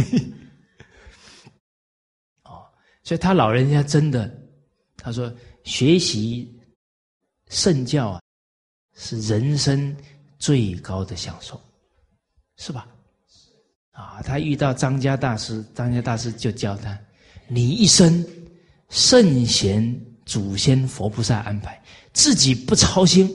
[2.45, 2.67] 哦，
[3.03, 4.35] 所以他老人家真的，
[4.97, 5.33] 他说
[5.65, 6.59] 学习。
[7.49, 8.23] 圣教啊，
[8.95, 9.95] 是人生
[10.39, 11.61] 最高的享受，
[12.57, 12.89] 是吧？
[13.93, 16.99] 啊，他遇到张家大师，张家大师就教他：
[17.49, 18.27] 你一生
[18.91, 21.83] 圣贤祖先佛菩萨安排，
[22.13, 23.31] 自己不操心。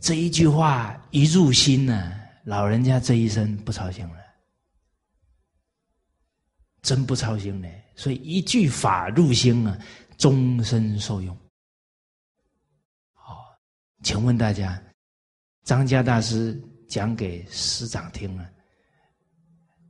[0.00, 2.12] 这一句话一入心呢，
[2.44, 4.16] 老人家这一生不操心了，
[6.82, 7.68] 真不操心呢。
[7.94, 9.78] 所以一句法入心啊。
[10.20, 11.34] 终身受用。
[13.14, 13.58] 好，
[14.02, 14.78] 请问大家，
[15.64, 18.44] 张家大师讲给师长听了，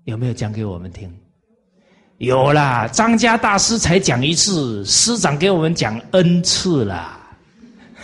[0.04, 1.10] 有没有讲给我们听？
[2.18, 7.18] 有啦，张家大师才讲一次，师长给我们讲 N 次啦，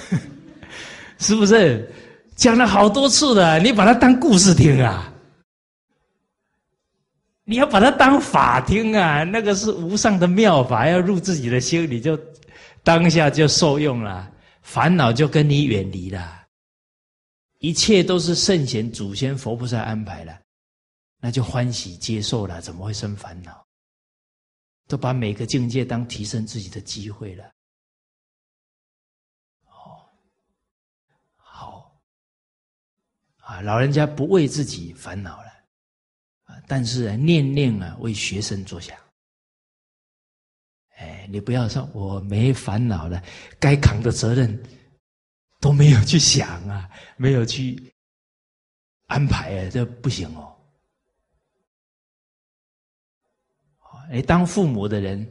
[1.21, 1.93] 是不是？
[2.35, 5.13] 讲了好多次了，你把它当故事听啊。
[7.45, 12.19] 你要把它当法听啊，那个是无上的妙法，要入自己的心，你就
[12.83, 14.29] 当下就受用了，
[14.63, 16.46] 烦恼就跟你远离了，
[17.59, 20.41] 一切都是圣贤祖先佛菩萨安排了，
[21.19, 23.67] 那就欢喜接受了，怎么会生烦恼？
[24.87, 27.45] 都把每个境界当提升自己的机会了。
[29.65, 30.07] 哦，
[31.35, 31.99] 好，
[33.39, 35.49] 啊，老人家不为自己烦恼了。
[36.45, 38.97] 啊但是念念啊，为学生着想。
[40.99, 43.21] 哎，你不要说我没烦恼了，
[43.59, 44.57] 该扛的责任
[45.61, 47.95] 都没有去想啊， 没有去
[49.07, 50.57] 安排啊，这不行哦。
[54.11, 55.27] 哎，当父母的人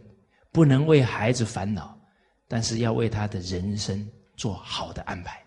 [0.51, 1.97] 不能为孩子烦恼，
[2.47, 5.41] 但是要为他的人生做好的安排。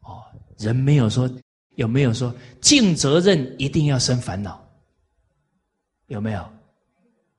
[0.00, 0.24] 哦，
[0.58, 1.30] 人没有说。
[1.76, 4.62] 有没有说尽责任一定要生烦恼？
[6.08, 6.52] 有没有？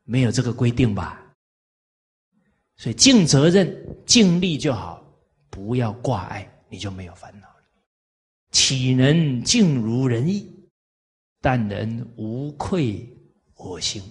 [0.06, 1.24] 没有这个规定吧？
[2.76, 3.72] 所以尽责任、
[4.08, 5.03] 尽力就好，
[5.54, 7.64] 不要挂碍，你就没有烦恼了。
[8.50, 10.52] 岂能尽如人意？
[11.40, 13.08] 但能无愧
[13.56, 14.02] 我心，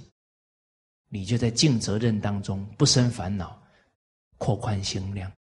[1.09, 3.61] 你就在尽责任当中不生烦恼，
[4.39, 5.33] 扩宽心量，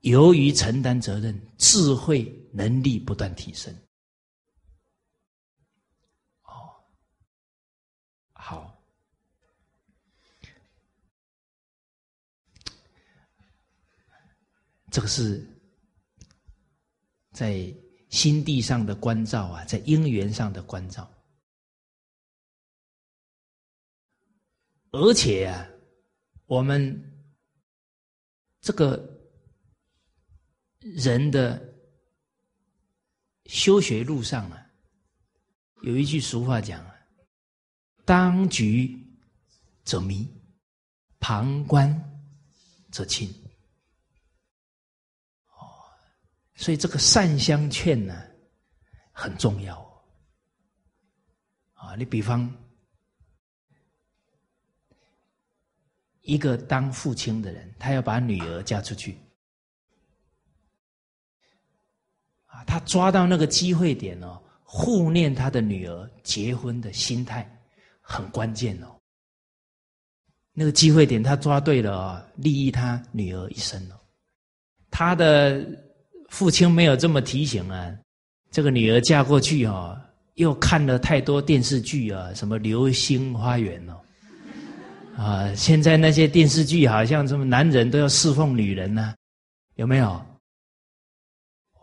[0.00, 3.72] 由于承担责任，智慧能力不断提升。
[14.90, 15.46] 这个是
[17.32, 17.72] 在
[18.08, 21.08] 心地上的关照啊，在因缘上的关照，
[24.90, 25.68] 而且啊，
[26.46, 27.00] 我们
[28.60, 29.08] 这个
[30.80, 31.72] 人的
[33.46, 34.66] 修学路上啊，
[35.82, 36.94] 有一句俗话讲啊
[38.04, 39.00] ：“当局
[39.84, 40.28] 者迷，
[41.20, 41.88] 旁观
[42.90, 43.32] 者清。”
[46.60, 48.22] 所以这个善相劝呢，
[49.12, 49.78] 很重要
[51.72, 51.96] 啊！
[51.96, 52.54] 你比方
[56.20, 59.16] 一个当父亲的人，他要把女儿嫁出去，
[62.44, 67.50] 啊，他抓到那个机会点哦，护念他的女儿结婚的心态
[68.02, 69.00] 很关键哦。
[70.52, 73.98] 那个机会点他抓对了啊，利益他女儿一生哦，
[74.90, 75.88] 他的。
[76.30, 77.92] 父亲没有这么提醒啊，
[78.50, 80.00] 这个女儿嫁过去哦，
[80.34, 84.00] 又看了太多电视剧啊，什么《流星花园》哦，
[85.16, 89.12] 啊，现在那些电视剧好像什么男人都要侍奉女人呢，
[89.74, 90.24] 有没有？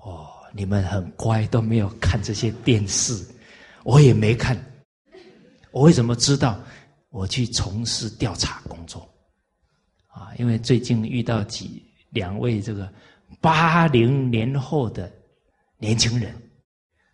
[0.01, 3.13] 哦，你们很乖，都没有看这些电视，
[3.83, 4.57] 我也没看，
[5.71, 6.57] 我为什么知道？
[7.09, 9.01] 我去从事调查工作，
[10.07, 12.91] 啊，因为最近遇到几两位这个
[13.39, 15.11] 八零年后的
[15.77, 16.33] 年轻人，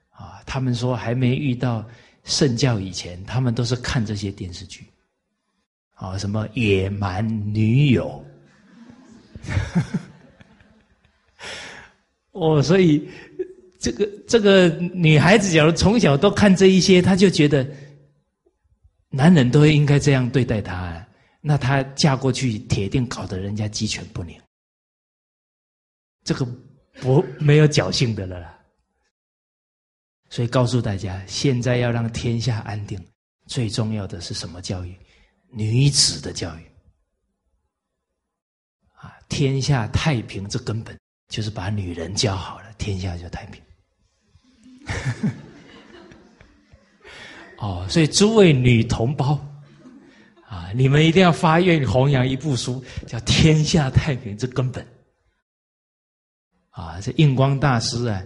[0.09, 1.86] 啊，他们说还没遇到
[2.24, 4.86] 圣教以前，他们都是看这些电视剧，
[5.95, 8.24] 啊，什么野蛮女友，
[12.32, 13.09] 哦，所以
[13.80, 17.68] 这个这个女孩子，假如从小都看这一些，她就觉得
[19.09, 21.05] 男人都应该这样对待她。
[21.41, 24.39] 那她嫁过去，铁定搞得人家鸡犬不宁。
[26.24, 26.45] 这个
[27.01, 28.59] 不没有侥幸的了啦。
[30.30, 32.99] 所以告诉大家，现在要让天下安定，
[33.47, 34.97] 最重要的是什么教育？
[35.49, 36.65] 女子的教育。
[38.95, 40.97] 啊，天下太平这根本
[41.28, 43.61] 就是把女人教好了，天下就太平。
[47.59, 49.39] 哦，所以诸位女同胞。
[50.47, 50.69] 啊！
[50.76, 54.86] 你们一定要发愿弘扬一部书，叫《天下太平之根本》。
[56.74, 58.21] 啊，这印光大师啊，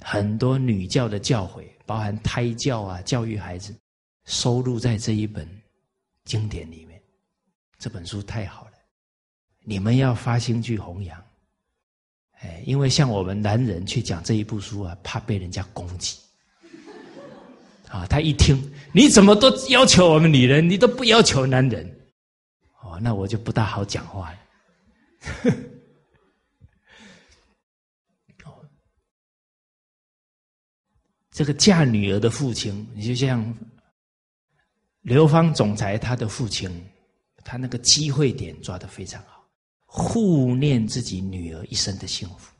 [0.00, 3.74] 很多女教的教诲，包含胎教啊，教育孩子，
[4.24, 5.48] 收录在这一本
[6.24, 7.00] 经典里面。
[7.76, 8.72] 这本书太好了，
[9.64, 11.20] 你们要发心去弘扬。
[12.38, 16.16] 哎，因为像我们男人去讲这一部书啊，怕被人家攻击。
[17.88, 18.56] 啊，他一听，
[18.92, 21.84] 你怎么都要求我们女人，你都不要求男人，
[22.80, 25.52] 哦，那我就不大好讲话了。
[31.36, 33.54] 这个嫁女儿的父亲，你就像
[35.02, 36.66] 刘芳总裁他的父亲，
[37.44, 39.46] 他那个机会点抓的非常好，
[39.84, 42.54] 护念自己女儿一生的幸福。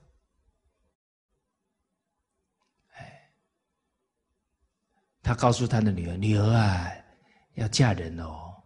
[5.23, 6.93] 他告诉他的女儿：“女儿啊，
[7.55, 8.63] 要嫁人哦。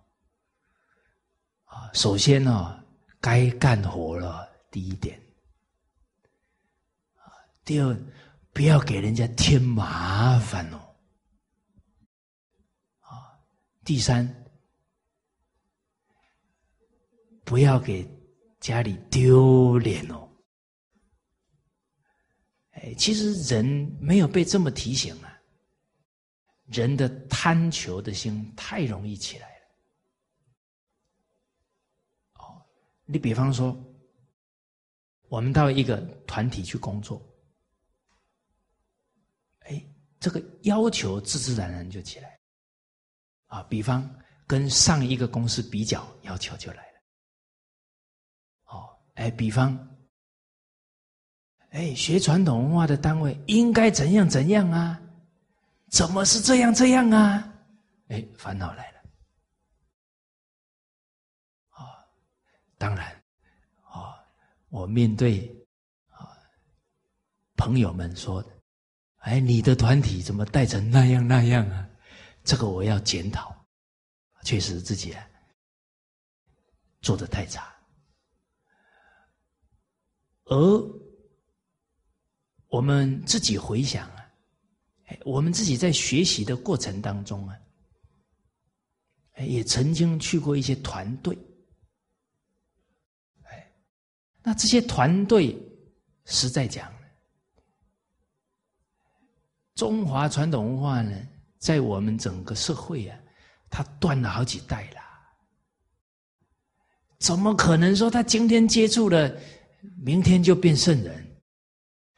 [1.66, 2.84] 啊，首先呢，
[3.20, 4.50] 该干活了。
[4.72, 5.16] 第一点，
[7.14, 7.30] 啊，
[7.64, 7.96] 第二，
[8.52, 10.78] 不要给人家添麻烦哦。
[13.00, 13.38] 啊，
[13.84, 14.28] 第三，
[17.44, 18.08] 不要给
[18.60, 20.28] 家里丢脸哦。
[22.72, 23.64] 哎，其实人
[24.00, 25.28] 没有被这么提醒啊。”
[26.70, 29.66] 人的贪求的心太容易起来了。
[32.34, 32.62] 哦，
[33.06, 33.76] 你比方说，
[35.28, 35.96] 我们到一个
[36.28, 37.20] 团体去工作，
[40.20, 42.38] 这个要求自自然然就起来。
[43.46, 44.08] 啊，比方
[44.46, 47.00] 跟上一个公司比较，要求就来了。
[48.66, 49.76] 哦，哎，比方，
[51.70, 55.00] 哎，学传统文化的单位应该怎样怎样啊？
[55.88, 57.52] 怎么是这样这样啊？
[58.06, 59.00] 哎，烦恼来了。
[61.70, 62.06] 啊，
[62.78, 63.10] 当然，
[63.82, 64.24] 啊，
[64.68, 65.52] 我面对
[66.08, 66.38] 啊
[67.56, 68.44] 朋友们说，
[69.20, 71.88] 哎，你的团体怎么带成那样那样啊？
[72.42, 73.54] 这个我要检讨，
[74.42, 75.26] 确实自己啊
[77.02, 77.70] 做的太差，
[80.44, 80.56] 而
[82.68, 84.30] 我们自己回想啊，
[85.06, 85.18] 哎。
[85.24, 87.58] 我们自己在学习的过程当中啊，
[89.36, 91.36] 也曾经去过一些团队，
[93.44, 93.72] 哎，
[94.42, 95.54] 那这些团队
[96.24, 96.90] 实在讲，
[99.80, 101.16] 中华传统文化呢，
[101.58, 103.18] 在我们整个社会啊，
[103.70, 105.00] 它断了好几代了，
[107.18, 109.34] 怎么可能说他今天接触了，
[109.96, 111.26] 明天就变圣人？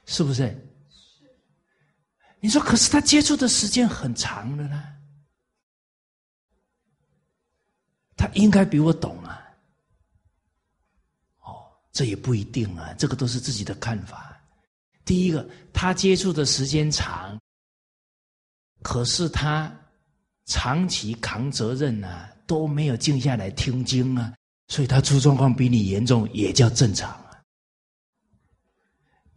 [0.07, 0.53] 是不是？
[2.41, 4.83] 你说，可是他接触的时间很长了呢，
[8.17, 9.41] 他应该比我懂啊。
[11.43, 14.37] 哦，这也不一定啊，这个都是自己的看法。
[15.05, 17.41] 第一个，他接触的时间长，
[18.83, 19.73] 可是他
[20.47, 24.35] 长期扛责任啊，都没有静下来听经啊，
[24.69, 27.31] 所以他出状况比你严重，也叫正常啊。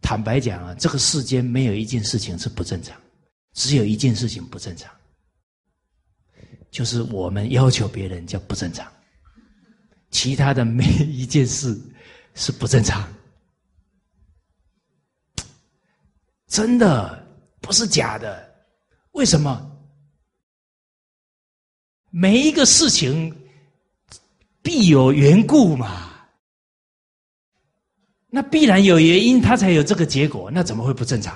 [0.02, 3.00] 坦白讲啊，这个世间没有一件事情是不正常，
[3.54, 4.92] 只有一件事情不正常，
[6.70, 8.86] 就是我们要求别人叫不正常，
[10.10, 11.80] 其他的没一件事
[12.34, 13.08] 是不正常，
[16.48, 17.26] 真的
[17.60, 18.45] 不是假的。
[19.16, 19.72] 为什么？
[22.10, 23.34] 每一个事情
[24.60, 26.12] 必有缘故嘛。
[28.28, 30.50] 那必然有原因，他才有这个结果。
[30.50, 31.34] 那怎么会不正常？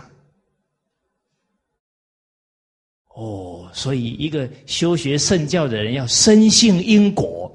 [3.15, 7.51] 哦，所以一个修学圣教的人要深信因果，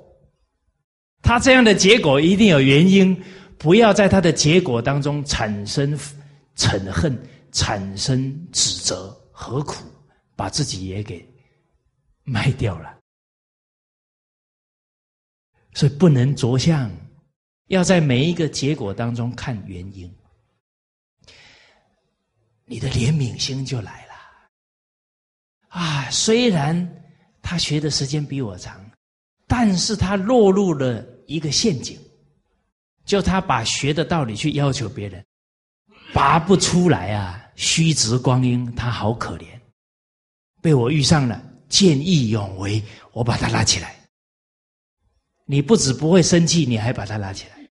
[1.22, 3.16] 他这样的结果一定有原因，
[3.60, 5.96] 不要在他的结果当中产生
[6.58, 7.16] 嗔恨，
[7.52, 9.76] 产生指责，何苦
[10.36, 11.28] 把自己也给
[12.24, 12.98] 卖掉了？
[15.74, 16.90] 所以不能着相，
[17.68, 20.14] 要在每一个结果当中看原因，
[22.66, 24.14] 你的怜悯心就来了。
[25.68, 27.04] 啊，虽然
[27.42, 28.90] 他学的时间比我长，
[29.48, 32.00] 但是他落入了一个陷阱。
[33.04, 35.24] 就他把学的道理去要求别人，
[36.12, 37.40] 拔不出来啊！
[37.56, 39.55] 虚掷光阴，他好可怜。
[40.66, 41.40] 被我遇上了，
[41.70, 42.82] 见义勇为，
[43.14, 43.96] 我把他拉起来。
[45.46, 47.70] 你不止不会生气，你还把他拉起来。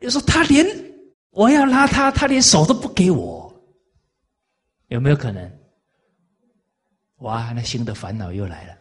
[0.00, 0.66] 你说他连
[1.30, 3.54] 我要拉他，他连手都不给我，
[4.88, 5.48] 有没有可能？
[7.18, 8.76] 哇，那新的烦恼又来了。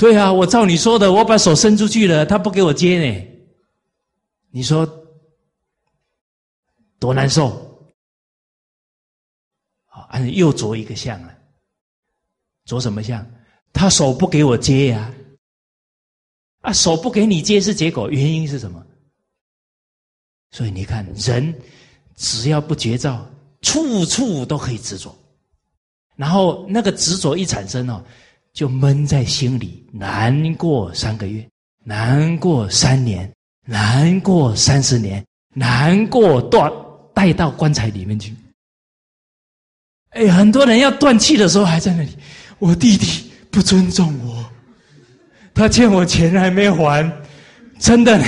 [0.00, 3.28] 对啊，我照你说的，我把手伸出去了，他不给我接呢。
[4.50, 4.84] 你说
[6.98, 7.67] 多难受？
[10.08, 11.34] 啊，又着一个相了，
[12.64, 13.24] 着什么相？
[13.72, 15.12] 他手不给我接呀，
[16.60, 18.84] 啊，手不给你接是结果，原因是什么？
[20.50, 21.54] 所以你看，人
[22.16, 23.28] 只要不绝照，
[23.62, 25.14] 处处都可以执着，
[26.16, 28.04] 然后那个执着一产生哦。
[28.54, 31.48] 就闷在心里，难过三个月，
[31.84, 33.32] 难过三年，
[33.64, 35.24] 难过三十年，
[35.54, 36.72] 难过断
[37.14, 38.34] 带到棺材里面去。
[40.18, 42.10] 哎，很多人要断气的时候还在那里，
[42.58, 44.44] 我弟弟不尊重我，
[45.54, 47.08] 他欠我钱还没还，
[47.78, 48.18] 真的。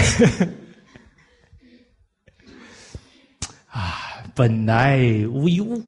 [3.67, 4.99] 啊，本来
[5.33, 5.83] 无一物，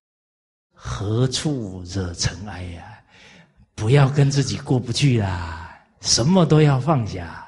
[0.74, 2.82] 何处惹尘埃呀？
[3.76, 7.46] 不要跟自己过不去啦，什么都要放下。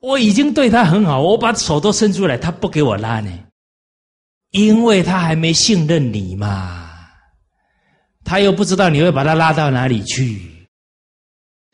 [0.00, 3.30] 我已经对他很好，我把手都伸出来，他不给我拉呢，
[4.50, 6.90] 因为他还没信任你嘛，
[8.24, 10.66] 他又不知道你会把他拉到哪里去，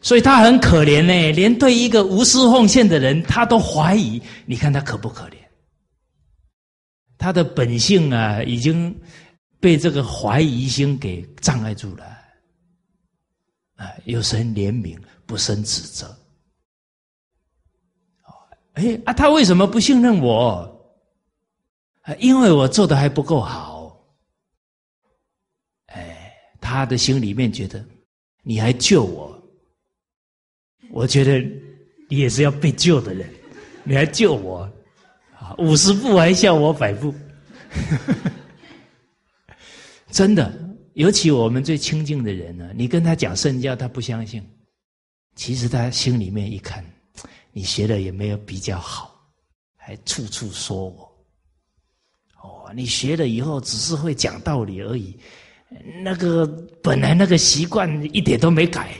[0.00, 1.32] 所以他很可怜呢。
[1.32, 5.36] 连对一个无私奉献的人，他都怀疑，你看他可不可怜？
[7.18, 8.94] 他的本性啊，已经。
[9.60, 12.04] 被这个怀疑心给障碍住了，
[13.76, 14.94] 啊，有生怜悯，
[15.24, 16.14] 不生指责。
[18.74, 20.73] 哎啊，他为什么不信任我？
[22.04, 23.98] 啊，因为我做的还不够好。
[25.86, 27.84] 哎，他的心里面觉得
[28.42, 29.42] 你还救我，
[30.90, 31.38] 我觉得
[32.10, 33.28] 你也是要被救的人，
[33.84, 34.70] 你还救我，
[35.38, 37.14] 啊，五十步还笑我百步。
[40.10, 40.52] 真的，
[40.92, 44.46] 尤其我们最亲近的人呢，你跟他讲圣教，他不相信。
[45.36, 46.84] 其实他心里面一看，
[47.50, 49.26] 你学的也没有比较好，
[49.76, 51.13] 还处处说我。
[52.44, 55.18] 哦，你学了以后只是会讲道理而已，
[56.02, 56.46] 那个
[56.82, 58.94] 本来那个习惯一点都没改。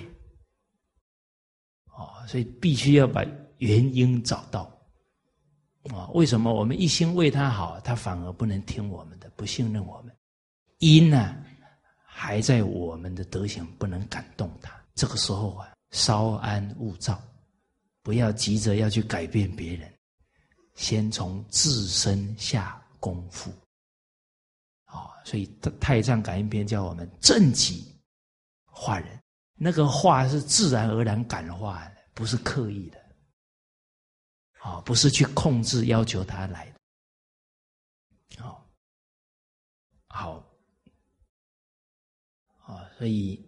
[1.95, 3.23] 哦，所以必须要把
[3.59, 4.63] 原因找到。
[5.93, 10.11] 啊，为什么我们一心为他好，他反而不能听我们的，不信任我们？
[10.79, 11.37] 因呢，
[12.07, 14.73] 还在我们的德行不能感动他。
[14.95, 17.23] 这个时候啊，稍安勿躁，
[18.03, 19.93] 不要急着要去改变别人，
[20.75, 23.53] 先从自身下功夫。
[24.85, 25.47] 啊，所以
[25.79, 27.95] 《太上感应篇》教我们正己
[28.65, 29.21] 化人，
[29.55, 32.99] 那个化是自然而然感化的，不是刻意的。
[34.61, 38.43] 啊，不是去控制要求他来的。
[38.43, 38.67] 好，
[40.09, 40.51] 好。
[42.61, 43.39] 啊，所以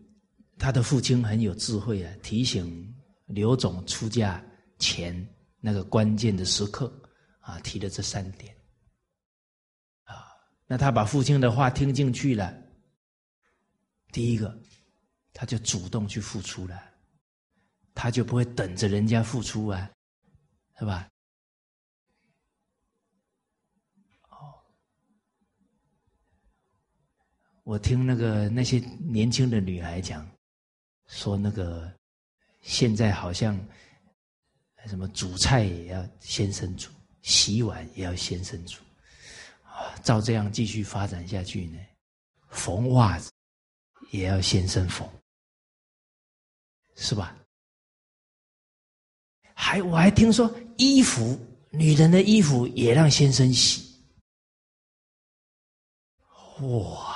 [0.58, 2.94] 他的父亲很有智慧啊，提醒
[3.26, 4.44] 刘总出嫁
[4.78, 5.16] 前
[5.58, 6.92] 那个关键的时刻
[7.40, 8.54] 啊，提了这三点。
[10.66, 12.52] 那他把父亲的话听进去了，
[14.12, 14.58] 第一个，
[15.32, 16.82] 他就主动去付出了，
[17.94, 19.90] 他就不会等着人家付出啊，
[20.78, 21.08] 是吧？
[24.28, 24.54] 哦。
[27.62, 30.28] 我听那个那些年轻的女孩讲，
[31.06, 31.92] 说那个
[32.62, 33.56] 现在好像
[34.86, 36.90] 什么煮菜也要先生煮，
[37.22, 38.80] 洗碗也要先生煮，
[40.02, 41.78] 照这样继续发展下去呢，
[42.48, 43.30] 缝袜子
[44.10, 45.08] 也要先生缝，
[46.94, 47.36] 是吧？
[49.54, 51.38] 还我还听说衣服，
[51.70, 54.00] 女人的衣服也让先生洗，
[56.60, 57.14] 哇！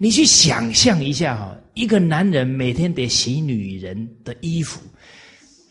[0.00, 4.80] 你去想象一下哈，一个男人每天得洗女人的衣服，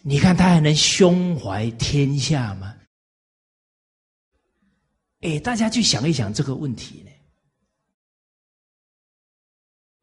[0.02, 2.76] 你看他还能胸怀天下吗？
[5.22, 7.11] 哎，大家去想一想这个问题呢。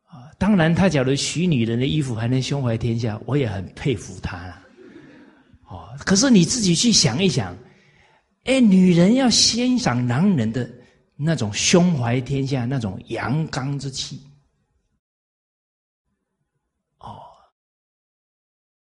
[0.04, 4.66] 啊，当然，他假如许女人的衣服还能胸怀天下，我也很佩服他了。
[5.68, 7.56] 哦，可是你自己去想一想，
[8.44, 10.68] 哎，女人要欣赏男人的
[11.16, 14.20] 那种胸怀天下、那种阳刚之气，
[16.98, 17.22] 哦，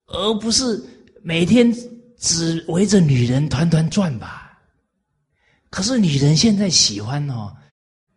[0.05, 0.83] 而不是
[1.23, 1.71] 每天
[2.17, 4.40] 只围着女人团团转吧。
[5.71, 7.55] 可是女人现在喜欢哦，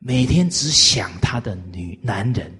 [0.01, 2.53] 每天只想她的女男人，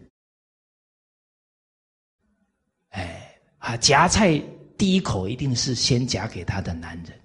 [2.91, 4.41] 哎啊，夹菜
[4.79, 7.21] 第一口一定是先夹给她的男人，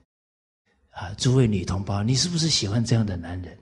[0.89, 3.57] 啊，诸位女同胞，你是不是喜欢这样的男人？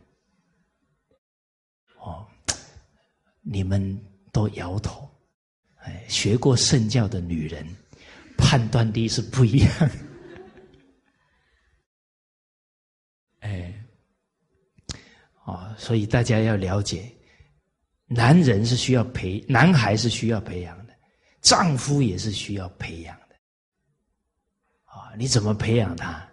[1.99, 2.25] 哦，
[3.41, 4.01] 你们
[4.31, 5.09] 都摇头，
[5.79, 7.67] 哎，学过圣教的女人
[8.37, 9.89] 判断力是不一样，
[15.47, 17.09] 啊，所以大家要了解，
[18.05, 20.93] 男人是需要培，男孩是需要培养的，
[21.39, 23.35] 丈夫也是需要培养的。
[24.83, 26.29] 啊，你怎么培养他，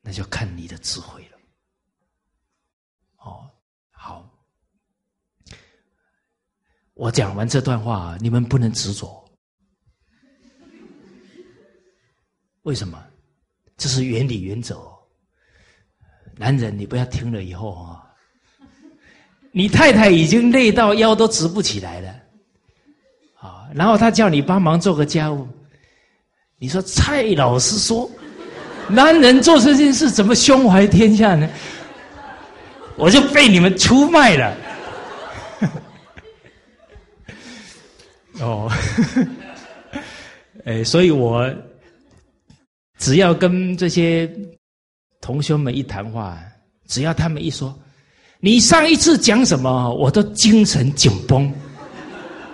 [0.00, 1.38] 那就看你的智慧了。
[3.18, 3.48] 哦，
[3.92, 4.28] 好，
[6.94, 9.24] 我讲完这段话，你们不能执着。
[12.62, 13.00] 为什么？
[13.76, 14.92] 这是原理原则。
[16.36, 18.03] 男人，你不要听了以后啊。
[19.56, 22.08] 你太太已经累到腰都直不起来了，
[23.40, 23.68] 啊！
[23.72, 25.46] 然后他叫你帮忙做个家务，
[26.58, 28.10] 你说蔡老师说，
[28.88, 31.48] 男人做这件事怎么胸怀天下呢？
[32.96, 34.56] 我就被你们出卖了。
[38.42, 38.68] 哦，
[40.66, 41.48] 哎，所以我
[42.98, 44.28] 只要跟这些
[45.20, 46.36] 同学们一谈话，
[46.88, 47.72] 只要他们一说。
[48.44, 51.50] 你上一次讲什么，我都精神紧绷。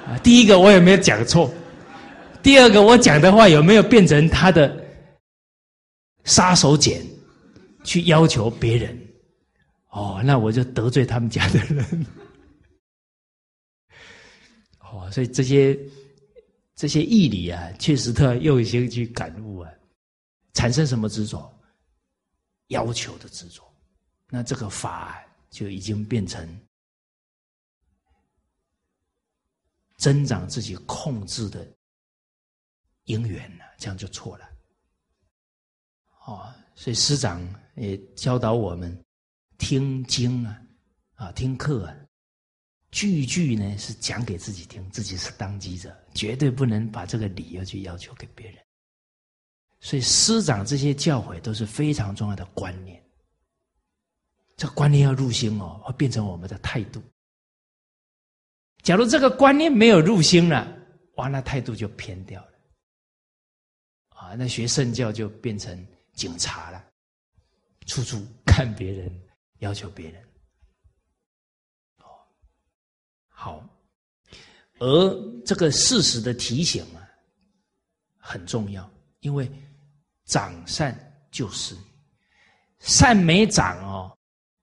[0.07, 1.53] 啊，第一个我有没有讲错？
[2.45, 4.72] 第二个我讲的话有没有变成他的
[6.22, 7.03] 杀手锏，
[7.82, 8.97] 去要求别人？
[9.88, 12.07] 哦，那我就得罪他们家的人。
[14.93, 15.76] 哦，所以这些
[16.76, 19.68] 这些义理啊，确实都要用心去感悟啊，
[20.55, 21.53] 产生什么执着？
[22.68, 23.61] 要求的执着。
[24.28, 25.20] 那这个法。
[25.51, 26.61] 就已经变成
[29.96, 31.68] 增长自己控制的
[33.05, 34.48] 因缘了，这样就错了。
[36.24, 37.42] 哦，所以师长
[37.74, 38.96] 也教导我们
[39.59, 40.62] 听经啊，
[41.14, 41.96] 啊，听课啊，
[42.90, 48.64] 句句呢是讲给自己听，自己是当机者，绝对不能把这个理由去要求给别人。
[49.80, 52.99] 所以师长这些教诲都是非常重要的观念。
[54.61, 57.03] 这观念要入心哦，会变成我们的态度。
[58.83, 60.71] 假如这个观念没有入心了，
[61.15, 62.53] 哇，那态度就偏掉了。
[64.11, 66.85] 啊，那学圣教就变成警察了，
[67.87, 69.11] 处处看别人，
[69.61, 70.23] 要求别人。
[73.31, 73.67] 好，
[74.79, 77.09] 而这个事实的提醒啊，
[78.19, 79.51] 很重要，因为
[80.27, 80.95] 长善
[81.31, 81.75] 就是，
[82.81, 84.15] 善没长哦。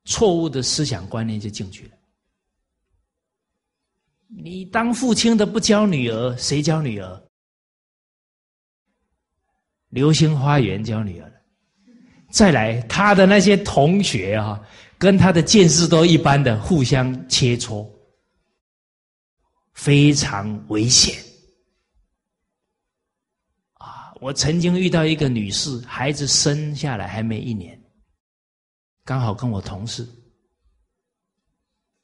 [0.07, 1.91] 错误的思想观念就进去了。
[4.29, 7.23] 你当父亲的不教女儿，谁教女儿？
[9.89, 11.31] 流星花园教女儿
[12.29, 14.61] 再来，他的那些同学啊，
[14.97, 17.89] 跟他的见识都一般的，互相切磋，
[19.73, 21.15] 非常危险。
[23.75, 27.76] 啊，我曾经遇到一个女士，孩子生下来还没一年。
[29.07, 30.03] 刚好跟我同事，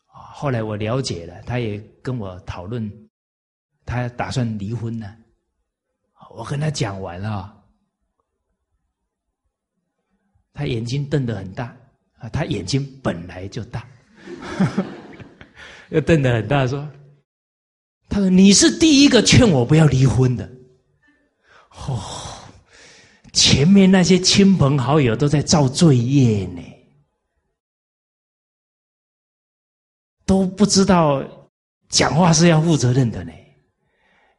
[0.06, 2.90] 啊，后来我了解了，他也跟我讨论，
[3.86, 5.14] 他打算离婚呢。
[6.34, 7.54] 我跟他讲完了，
[10.54, 11.76] 他眼睛瞪得很大，
[12.20, 13.86] 啊，他眼睛本来就大，
[15.92, 16.90] 又瞪得很大，说
[18.08, 20.50] ：“他说你是第一个劝我不要离婚的，
[21.86, 22.02] 哦，
[23.34, 26.64] 前面那些亲朋好友都在造罪业呢。”
[30.26, 31.24] 都不知道
[31.90, 33.32] 讲话是要负责任的呢。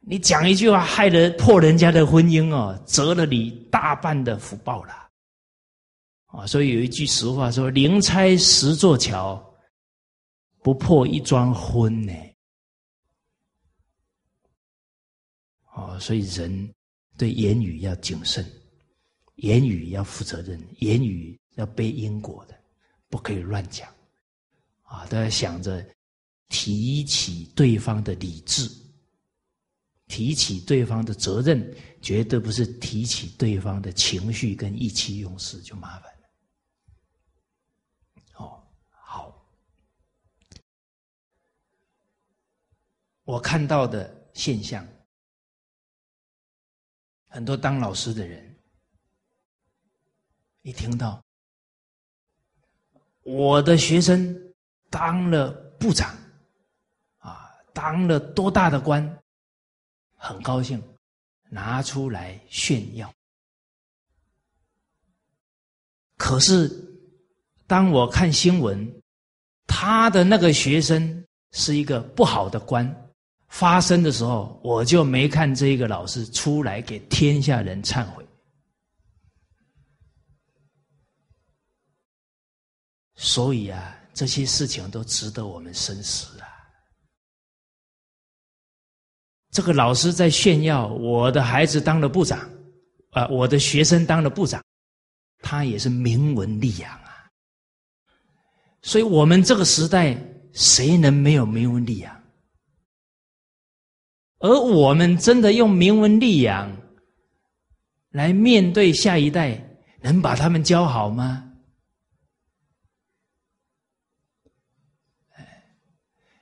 [0.01, 4.93] 你讲一句话，害了破人家的婚姻哦，折了你大半的福报了。
[6.27, 9.43] 啊，所以有一句俗话说：“宁拆十座桥，
[10.63, 12.13] 不破一桩婚。”呢。
[15.75, 16.75] 哦，所以人
[17.17, 18.45] 对言语要谨慎
[19.37, 22.55] 言语要负责任，言语要背因果的，
[23.09, 23.89] 不可以乱讲，
[24.95, 25.85] 啊，都要想着
[26.49, 28.71] 提起对方的理智，
[30.07, 36.29] 提起对方的责任，绝对不是提起对方的情绪跟意气用事，就麻烦了。
[38.37, 39.47] 哦，好，
[43.25, 44.87] 我看到的现象，
[47.27, 48.55] 很多当老师的人。
[50.63, 51.23] 一听到
[53.23, 54.44] 我的学生
[54.95, 56.17] 当了部长，
[57.19, 59.05] 啊，当了多大的官，
[60.15, 60.81] 很高兴，
[61.51, 63.13] 拿出来炫耀。
[66.17, 66.71] 可是，
[67.67, 68.89] 当我看新闻，
[69.67, 73.11] 他的那个学生是一个不好的官，
[73.49, 78.25] 发生的时候，我就没看这个老师出来给天下人忏悔。
[83.17, 86.47] 所以啊，这些事情都值得我们深思啊。
[89.51, 92.39] 这个老师在炫耀，我的孩子当了部长，
[93.11, 94.63] 啊，我的学生当了部长，
[95.41, 97.29] 他也是名闻利养啊。
[98.83, 100.17] 所以我们这个时代，
[100.53, 102.23] 谁能没有名闻利养？
[104.41, 106.71] 而我们真的用名闻利养
[108.11, 109.59] 来面对下一代，
[110.01, 111.51] 能把他们教好吗？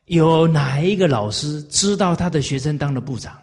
[0.07, 3.41] 有哪一个老师知道他的学生当了部长，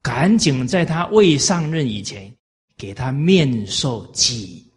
[0.00, 2.34] 赶紧在他未上任以前
[2.76, 4.72] 给他面授记忆？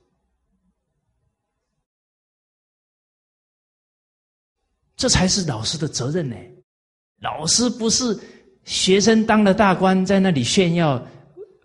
[4.97, 6.35] 这才是老师的责任呢。
[7.19, 8.19] 老师不是
[8.65, 11.03] 学生当了大官在那里炫耀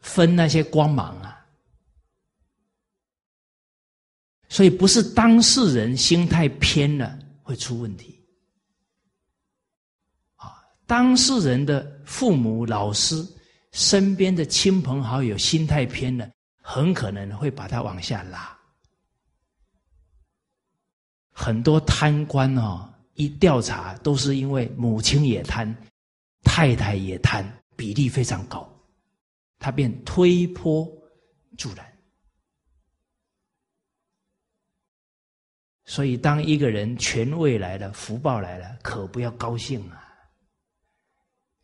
[0.00, 1.44] 分那些光芒啊，
[4.48, 8.15] 所以不是当事人心态偏了会出问题。
[10.86, 13.16] 当事人的父母、老师、
[13.72, 16.30] 身边的亲朋好友心态偏了，
[16.62, 18.56] 很可能会把他往下拉。
[21.32, 25.74] 很多贪官哦，一调查都是因为母亲也贪，
[26.44, 28.66] 太太也贪，比例非常高，
[29.58, 30.88] 他便推波
[31.58, 31.84] 助澜。
[35.84, 40.05] 所以，当一个人权位来了、福报来了，可不要高兴啊！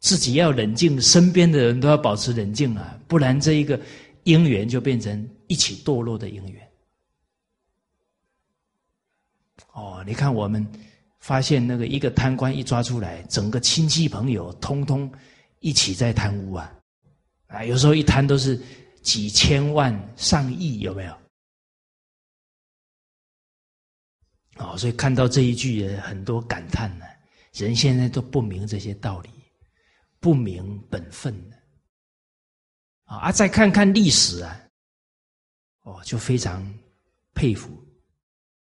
[0.02, 3.80] 自己要冷静，身边的人都要保持冷静啊，不然这一个
[4.24, 6.68] 姻缘就变成一起堕落的姻缘。
[9.72, 10.66] 哦，你看我们
[11.20, 15.10] 发现那个一个贪官一抓出来，整个亲戚朋友通通
[15.60, 16.74] 一起在贪污啊，
[17.46, 18.60] 啊，有时候一贪都是
[19.02, 21.16] 几千万、上亿，有没有？
[24.56, 27.06] 哦，所以看到这一句也很多感叹呢，
[27.52, 29.30] 人现在都不明这些道理。
[30.22, 31.56] 不明本分的
[33.06, 33.32] 啊！
[33.32, 34.60] 再看看历史啊，
[35.82, 36.64] 哦，就非常
[37.34, 37.68] 佩服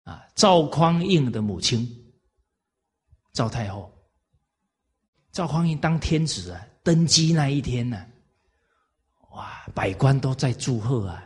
[0.03, 0.26] 啊！
[0.34, 1.88] 赵匡胤的母亲
[3.32, 3.93] 赵太后，
[5.32, 8.03] 赵匡胤当天子啊，登基那一天呢，
[9.30, 11.24] 哇，百官都在祝贺啊，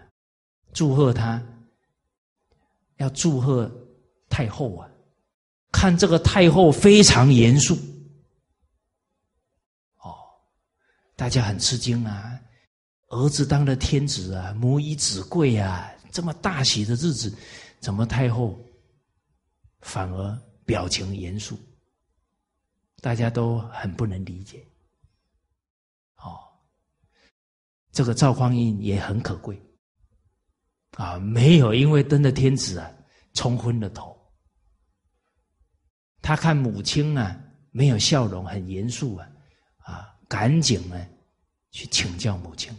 [0.74, 1.42] 祝贺他，
[2.98, 3.72] 要祝贺
[4.30, 4.90] 太后啊！
[5.72, 7.95] 看这个太后非常严肃。
[11.16, 12.40] 大家很吃惊啊！
[13.10, 17.34] 儿子当了天子啊，母以子贵啊，这么大喜的日子，
[17.80, 18.60] 怎么太后
[19.82, 21.58] 反而表情严肃？
[23.00, 24.66] 大家都很不能理解。
[26.18, 26.38] 哦，
[27.92, 29.62] 这个赵匡胤也很可贵
[30.98, 32.92] 啊，没有因为登了天子啊
[33.34, 34.20] 冲昏了头。
[36.22, 37.40] 他看母亲啊
[37.72, 39.30] 没有笑容，很严肃啊。
[40.28, 41.08] 赶紧呢，
[41.72, 42.74] 去请教母亲。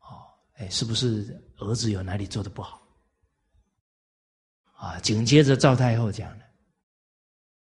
[0.00, 0.22] 哦，
[0.54, 2.80] 哎，是不是儿子有哪里做的不好？
[4.76, 6.44] 啊，紧接着赵太后讲了，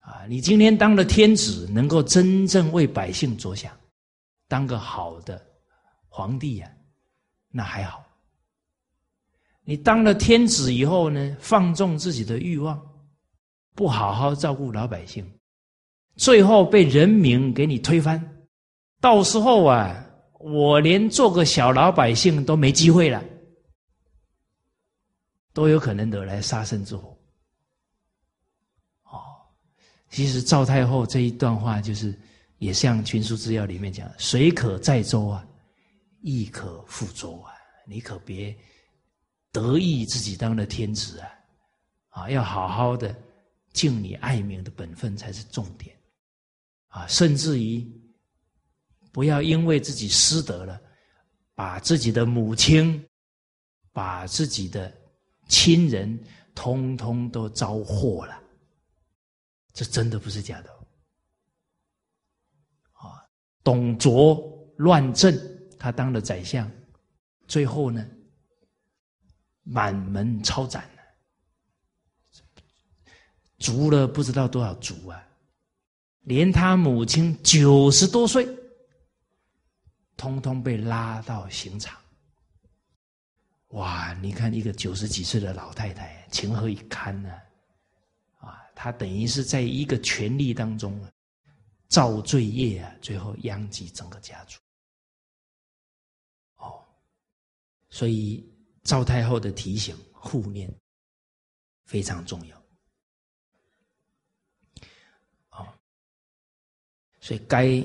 [0.00, 3.78] 啊，你今天当了天子，能够真正为百姓着想，
[4.48, 5.44] 当个好的
[6.08, 6.74] 皇帝呀，
[7.50, 8.02] 那还好。
[9.64, 12.82] 你当了天子以后呢，放纵自己的欲望，
[13.74, 15.30] 不好好照顾老百姓。
[16.16, 18.46] 最后被人民给你推翻，
[19.00, 20.06] 到时候啊，
[20.38, 23.22] 我连做个小老百姓都没机会了，
[25.52, 27.16] 都有可能惹来杀身之祸。
[29.04, 29.20] 哦，
[30.10, 32.14] 其实赵太后这一段话就是，
[32.58, 35.46] 也像《群书治要》里面讲：“水可载舟啊，
[36.20, 37.52] 亦可覆舟啊。”
[37.84, 38.56] 你可别
[39.50, 41.28] 得意自己当了天子啊！
[42.10, 43.12] 啊，要好好的
[43.72, 45.94] 尽你爱民的本分才是重点
[46.92, 47.06] 啊！
[47.06, 47.90] 甚至于
[49.12, 50.78] 不要因为自己失德了，
[51.54, 53.02] 把自己的母亲、
[53.92, 54.94] 把自己的
[55.48, 56.22] 亲人，
[56.54, 58.38] 通通都招祸了。
[59.72, 60.70] 这真的不是假的
[62.92, 63.24] 啊！
[63.64, 64.38] 董卓
[64.76, 65.34] 乱政，
[65.78, 66.70] 他当了宰相，
[67.48, 68.06] 最后呢，
[69.62, 71.02] 满门抄斩了，
[73.58, 75.26] 逐了不知道多少族啊！
[76.22, 78.48] 连他母亲九十多岁，
[80.16, 82.00] 通通被拉到刑场。
[83.68, 84.12] 哇！
[84.20, 87.32] 你看一个九十几岁的老太太，情何以堪呢？
[88.38, 91.10] 啊他等于是在一个权力当中啊，
[91.88, 94.58] 造罪业啊，最后殃及整个家族。
[96.56, 96.84] 哦，
[97.88, 98.46] 所以
[98.82, 100.72] 赵太后的提醒护念
[101.84, 102.62] 非常重要。
[105.50, 105.66] 哦，
[107.22, 107.80] 所以该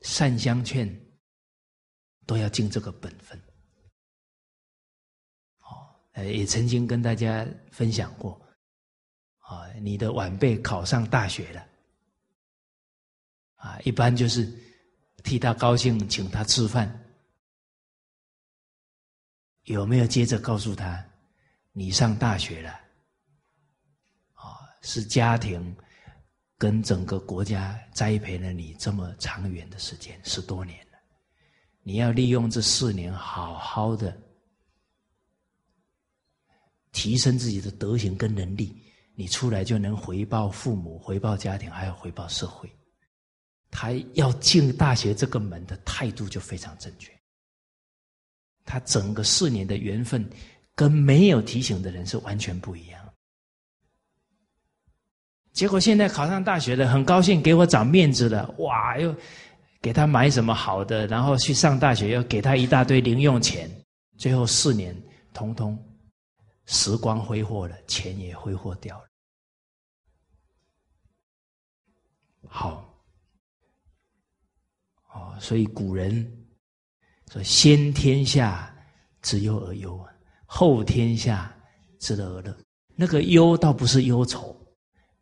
[0.00, 0.86] 善相劝
[2.26, 3.40] 都要尽这个本分。
[6.12, 8.32] 呃，也曾经跟大家分享过，
[9.38, 11.68] 啊，你的晚辈考上大学了，
[13.54, 14.44] 啊，一般就是
[15.22, 16.92] 替他高兴，请他吃饭，
[19.62, 21.08] 有没有接着告诉他，
[21.70, 22.72] 你上大学了，
[24.32, 25.76] 啊，是家庭
[26.60, 30.98] 跟整个国家栽培了你这么长远的时间，十多年了，
[31.82, 34.14] 你要利用这四年好好的。
[36.92, 38.76] 提升自己的德行跟能力，
[39.14, 42.70] 你出来就能回报父母、回报家庭，还要回报社会。
[43.70, 47.10] 他要进大学这个门的态度就非常正确。
[48.66, 50.28] 他整个四年的缘分，
[50.74, 52.99] 跟没有提醒的人是完全不一样。
[55.52, 58.96] 结果现在考上大学了，很高兴给我长面子了，哇！
[58.98, 59.14] 又
[59.82, 63.70] 给他买什么好的，然后去上大学，又给他一大堆零用钱，
[64.16, 64.94] 最后四年
[65.32, 65.78] 通通。
[66.66, 69.04] 时光挥霍了，钱也挥霍掉了。
[72.46, 72.94] 好，
[75.12, 76.30] 哦，所以古人
[77.32, 78.72] 说：“先天下
[79.20, 80.00] 之忧而忧，
[80.46, 81.52] 后天下
[81.98, 82.56] 之乐而乐。”
[82.94, 84.56] 那个忧倒不是忧愁，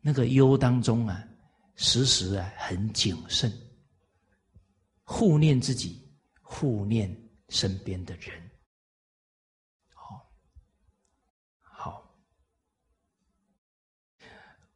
[0.01, 1.27] 那个忧当中啊，
[1.75, 3.51] 时时啊很谨慎，
[5.03, 6.01] 护念自己，
[6.41, 7.13] 护念
[7.49, 8.49] 身边的人。
[9.93, 10.31] 好，
[11.59, 12.11] 好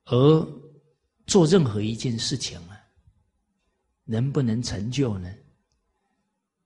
[0.05, 0.47] 而
[1.25, 2.77] 做任何一件事情啊，
[4.03, 5.33] 能不能成就呢？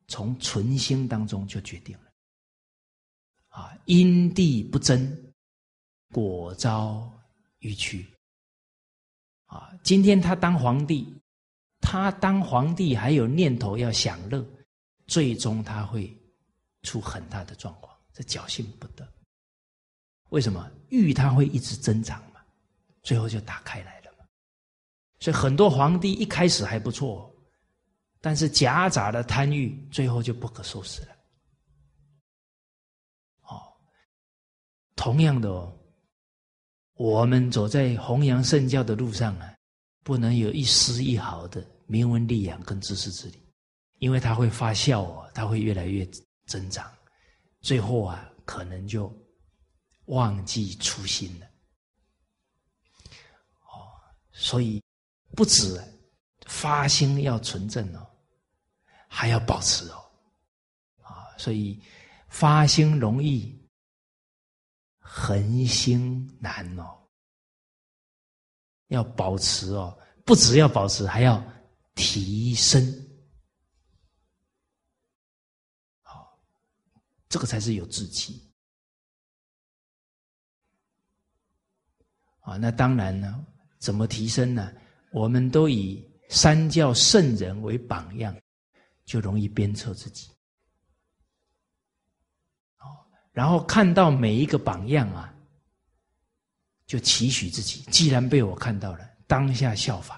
[0.08, 2.12] 从存心当中就决定了。
[3.50, 5.34] 啊，因地不争，
[6.12, 7.12] 果招
[7.60, 8.08] 予趋。
[9.48, 11.14] 啊，今天他当皇帝，
[11.82, 14.46] 他当皇帝还有念头要享乐，
[15.08, 16.16] 最终他会
[16.84, 19.06] 出很大的状况，这侥幸不得。
[20.30, 20.70] 为什么？
[20.90, 22.42] 欲他会一直增长嘛。
[23.04, 24.26] 最后就打开来了嘛，
[25.20, 27.34] 所以很多皇帝一开始还不错，
[28.20, 31.16] 但是夹杂的贪欲，最后就不可收拾了。
[33.44, 33.64] 哦，
[34.94, 35.77] 同样的哦，
[36.98, 39.54] 我们走在弘扬圣教的路上啊，
[40.04, 43.42] 不能有一丝一毫的名闻利养跟知识之力，
[44.00, 46.08] 因为它会发酵哦，它会越来越
[46.48, 46.92] 增长，
[47.62, 49.16] 最后啊，可能就
[50.06, 51.46] 忘记初心了。
[53.62, 53.94] 哦
[54.32, 54.82] 所以，
[55.36, 55.82] 不止
[56.46, 58.08] 发心要纯正哦，
[59.08, 60.04] 还要保持哦，
[61.04, 61.80] 啊，所以
[62.30, 63.57] 发心容易，
[65.10, 66.98] 恒心难哦。
[68.88, 71.42] 要保持哦，不只要保持，还要
[71.96, 72.82] 提升，
[76.02, 76.38] 好，
[77.30, 78.52] 这个才是有志气
[82.42, 82.58] 啊。
[82.58, 83.46] 那当然呢。
[83.80, 84.74] 怎么提升呢？
[85.12, 88.36] 我们都以三教圣人为榜样，
[89.06, 90.32] 就容易鞭策自己。
[92.80, 93.06] 哦，
[93.38, 95.32] 然后看到每一个榜样啊，
[96.88, 100.16] 就期许自己，既然被我看到了，当下效法。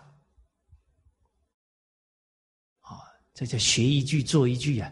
[2.80, 3.04] 啊，
[3.34, 4.90] 这叫学一句做一句啊！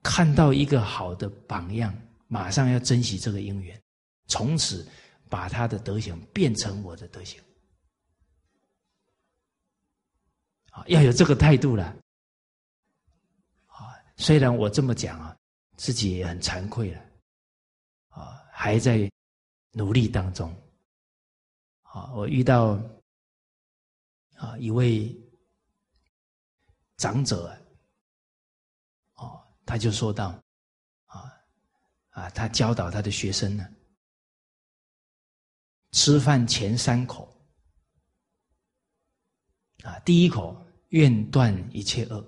[0.00, 1.92] 看到一个好的榜样，
[2.28, 3.82] 马上要珍惜这个因缘，
[4.28, 4.88] 从此
[5.28, 7.42] 把他的德行变成我的德行。
[10.70, 11.96] 啊，要有这个态度了，
[13.66, 15.36] 啊，虽然我这么讲啊，
[15.76, 17.09] 自己也很惭愧了，
[18.60, 19.10] 还在
[19.72, 20.54] 努力当中。
[21.80, 22.78] 啊，我遇到
[24.36, 25.18] 啊一位
[26.98, 27.58] 长者，
[29.14, 30.38] 哦，他就说到，
[31.06, 31.32] 啊
[32.10, 33.66] 啊，他教导他的学生呢，
[35.92, 37.34] 吃饭前三口，
[39.84, 40.54] 啊，第一口
[40.90, 42.22] 愿断一切恶。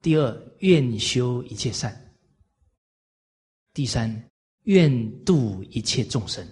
[0.00, 1.92] 第二，愿修一切善；
[3.74, 4.30] 第三，
[4.62, 6.46] 愿度一切众生。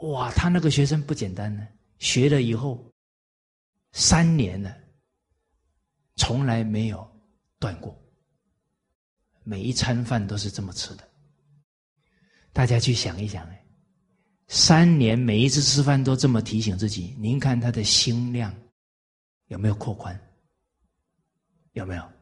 [0.00, 2.90] 哇，他那个学生不简单呢，学了以后
[3.92, 4.74] 三年了，
[6.16, 7.08] 从来没有
[7.58, 7.96] 断过，
[9.44, 11.08] 每一餐饭都是这么吃的。
[12.52, 13.66] 大家去想一想，哎，
[14.48, 18.52] 三年每一次吃饭都这么提醒自己，您看他的心量
[19.48, 20.18] 有没有扩宽？
[21.72, 22.12] 有没有？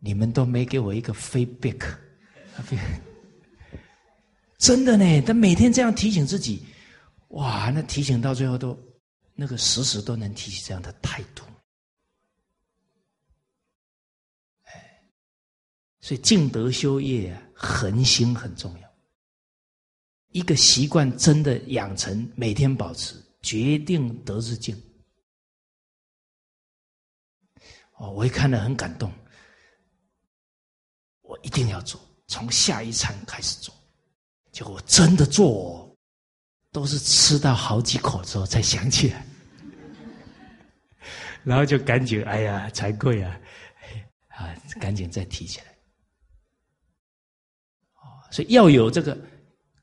[0.00, 1.96] 你们都没给我一个 feedback，
[4.58, 5.22] 真的呢？
[5.22, 6.64] 他每天这样提醒自己，
[7.28, 8.76] 哇，那提醒到最后都
[9.34, 11.44] 那个时时都能提起这样的态度。
[16.00, 18.90] 所以静德修业啊，恒心很重要。
[20.32, 23.14] 一个习惯真的养成，每天保持。
[23.42, 24.76] 决定得日进。
[27.96, 29.10] 哦，我一看了很感动，
[31.30, 33.72] 我一定要做，从下一餐开始做。
[34.50, 35.96] 结果真的做，
[36.72, 39.24] 都是吃到好几口之后才想起来，
[41.44, 43.38] 然后就赶紧哎呀惭愧啊，
[44.34, 45.66] 啊赶紧再提起来。
[48.32, 49.16] 所以要有这个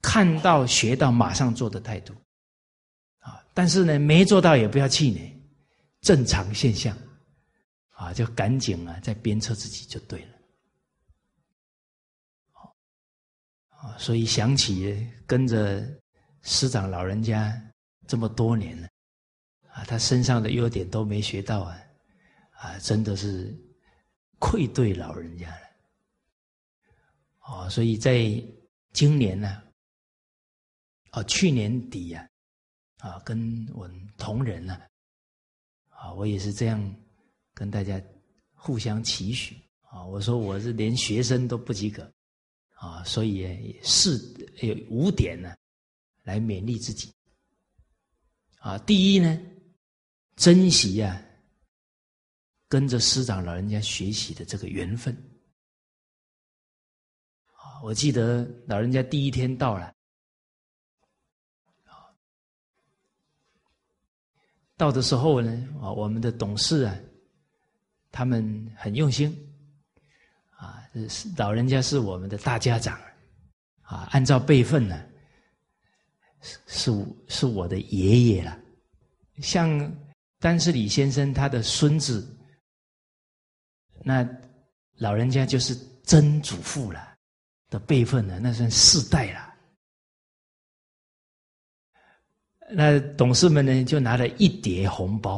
[0.01, 2.13] 看到学到马上做的态度。
[3.19, 5.33] 啊但是呢，没做到也不要气馁，
[6.01, 6.95] 正常现象，
[7.91, 10.36] 啊，就赶紧啊，再鞭策自己就对了。
[13.97, 15.85] 所以想起跟着
[16.41, 17.53] 师长老人家
[18.07, 18.87] 这么多年了，
[19.71, 21.77] 啊，他身上的优点都没学到啊，
[22.51, 23.55] 啊，真的是
[24.39, 25.67] 愧对老人家了。
[27.41, 28.43] 哦，所以在
[28.93, 29.61] 今年呢，
[31.11, 32.27] 哦，去年底呀。
[32.99, 34.81] 啊，跟我们同仁呢，
[35.89, 36.95] 啊，我也是这样
[37.53, 38.01] 跟大家
[38.55, 40.03] 互相期许啊。
[40.03, 42.11] 我说我是连学生都不及格
[42.79, 44.17] 啊，所以是
[44.61, 45.55] 有五点呢，
[46.23, 47.11] 来勉励自己。
[48.59, 49.39] 啊，第一呢，
[50.35, 51.19] 珍惜呀，
[52.67, 55.15] 跟着师长老人家学习的这个缘分。
[57.53, 59.93] 啊，我记得老人家第一天到了。
[64.75, 65.49] 到的时候呢，
[65.81, 66.95] 啊，我们的董事啊，
[68.11, 69.35] 他们很用心，
[71.35, 72.99] 老人家是我们的大家长，
[73.81, 75.03] 啊，按照辈分呢，
[76.41, 78.57] 是是是我的爷爷了，
[79.41, 79.67] 像
[80.39, 82.27] 丹斯里先生他的孙子，
[84.03, 84.27] 那
[84.97, 87.15] 老人家就是曾祖父了
[87.69, 89.53] 的辈分了，那算四代了。
[92.69, 95.37] 那董事们呢，就拿了一叠红包，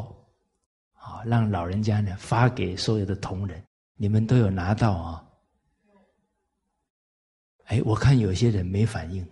[0.93, 3.63] 啊，让老人家呢发给所有的同仁，
[3.95, 5.28] 你们都有拿到啊？
[7.69, 9.25] 哎，我看有些人没反应，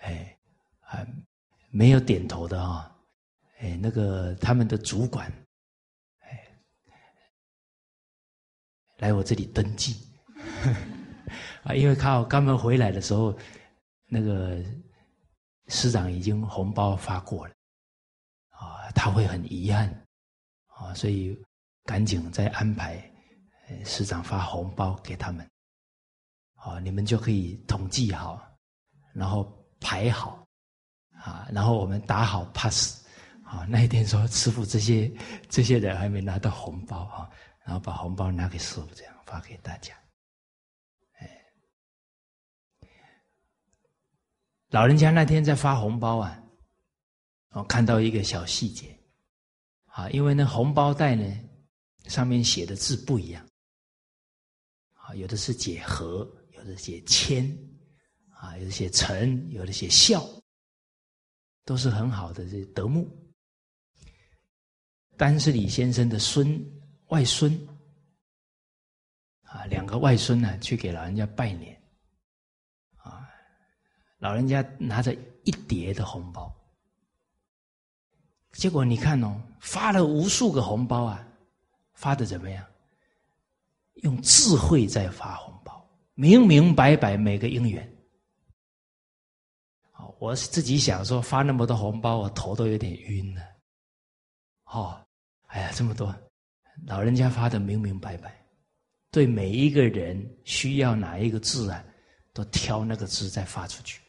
[0.00, 0.36] 哎，
[0.80, 1.06] 还
[1.70, 2.94] 没有点头的啊，
[3.58, 5.32] 哎，那个他们的主管，
[6.20, 6.48] 哎，
[8.98, 10.06] 来我这里登记，
[11.64, 13.38] 啊，因为靠刚刚回来的时候，
[14.06, 14.62] 那个。
[15.68, 17.54] 师长已经红包发过了，
[18.50, 19.88] 啊，他会很遗憾，
[20.66, 21.34] 啊，所以
[21.86, 23.02] 赶紧再安排
[23.82, 25.50] 师长发红包给他们，
[26.64, 28.40] 啊，你们就可以统计好，
[29.12, 30.42] 然后排好，
[31.22, 33.04] 啊，然后我们打好 pass，
[33.42, 35.12] 啊，那一天说师傅这些
[35.50, 37.28] 这些人还没拿到红包啊，
[37.66, 39.94] 然后把红包拿给师傅，这样发给大家。
[41.18, 41.30] 哎
[44.70, 46.42] 老人家那天在发红包啊，
[47.50, 48.98] 我看到一个小细节，
[49.84, 51.30] 啊，因为那红包袋呢
[52.06, 53.46] 上面写的字不一样，
[54.94, 56.26] 啊，有的是解和，
[56.64, 57.46] 有的写谦，
[58.30, 60.26] 啊，有的写诚，有的写孝，
[61.62, 63.06] 都是很好的这德目。
[65.18, 66.58] 丹是李先生的孙
[67.08, 67.52] 外孙，
[69.42, 71.78] 啊，两个外孙呢去给老人家拜年。
[72.96, 73.28] 啊
[74.16, 75.14] 老人家拿着
[75.44, 76.50] 一叠的红包，
[78.52, 81.28] 结果你看哦，发了无数个红包啊，
[81.92, 82.66] 发的怎么样？
[83.96, 85.53] 用智慧在发红，
[86.14, 87.88] 明明白白每个因缘。
[89.90, 93.42] 好，我自己想说，发那么多红包，我头都有点晕了。
[94.64, 95.04] 哦，
[95.46, 96.14] 哎呀，这么多，
[96.86, 98.44] 老人家发的明明白白，
[99.10, 101.84] 对每一个人需要哪一个字啊，
[102.32, 104.00] 都挑那个字再发出去。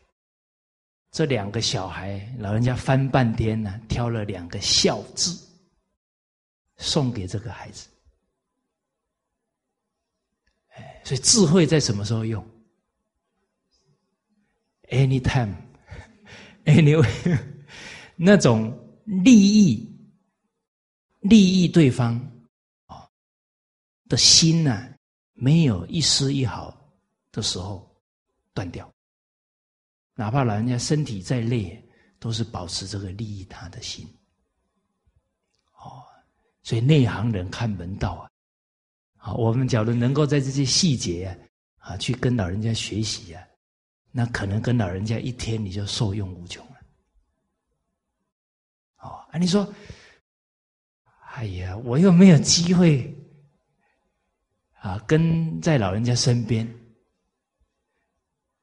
[1.11, 5.39] 这两个小孩，老人家翻半天呢，挑了两个孝字，
[6.77, 7.87] 送给这个孩子。
[10.73, 12.45] 哎，所以智慧在什么时候用
[14.89, 17.39] ？Anytime，anyway，
[18.17, 19.89] 那种利益。
[21.21, 22.15] 利益对方，
[22.85, 23.09] 哦
[24.07, 24.93] 的心呢，
[25.33, 26.71] 没有一丝一毫
[27.31, 27.91] 的时候
[28.53, 28.87] 断掉，
[30.13, 31.83] 哪怕老人家身体再累，
[32.19, 34.07] 都是保持这个利益他的心。
[35.79, 36.05] 哦，
[36.61, 38.29] 所以内行人看门道啊，
[39.25, 41.35] 啊，我们假如能够在这些细节
[41.79, 43.41] 啊，去跟老人家学习啊，
[44.11, 46.75] 那可能跟老人家一天你就受用无穷了。
[48.99, 49.67] 哦，啊，你说。
[51.35, 53.13] 哎呀，我又没有机会
[54.79, 56.65] 啊，跟在老人家身边。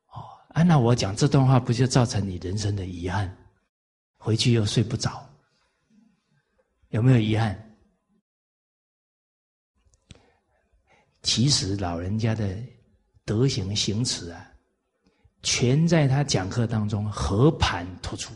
[0.07, 0.25] 哦，
[0.55, 3.37] 啊，那我讲这段话，不就造成你人生的遗憾？
[4.17, 5.29] 回去又睡不着，
[6.89, 7.72] 有没有遗憾？
[11.23, 12.57] 其实老人家的
[13.25, 14.53] 德行行持啊，
[15.43, 18.35] 全在他讲课当中和盘托出。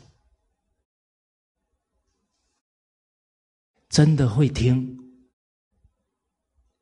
[3.89, 4.97] 真的会听，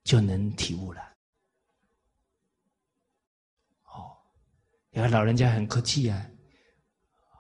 [0.03, 1.01] 就能体悟了。
[3.85, 4.17] 哦，
[4.91, 6.27] 你看老人家很客气啊，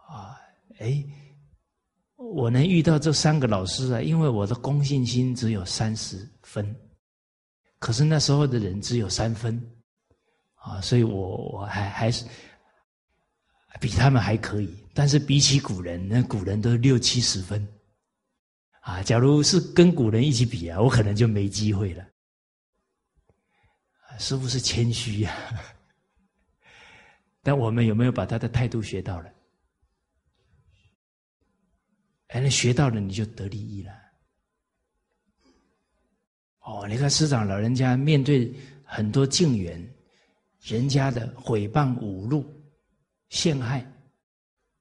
[0.06, 0.38] 啊，
[0.78, 1.04] 哎，
[2.14, 6.74] 我能遇到这三个老师啊，因为我的公信心只有三十分，
[7.84, 9.62] 可是那时候的人只有三分，
[10.54, 12.24] 啊，所以我我还还是
[13.78, 17.68] 比他们还可以，但是比起古人，那古人都六七十分。
[18.80, 22.02] 啊，假如是跟古人一起比啊，我可能就没机会了。
[24.18, 25.36] 师傅是谦虚呀，
[27.44, 29.30] 但我们有没有把他的态度学到了？
[32.28, 34.03] 哎，那学到了你就得利益了。
[36.64, 38.52] 哦，你看师长老人家面对
[38.84, 39.78] 很多境缘，
[40.60, 42.44] 人家的诽谤、侮辱、
[43.28, 43.84] 陷害，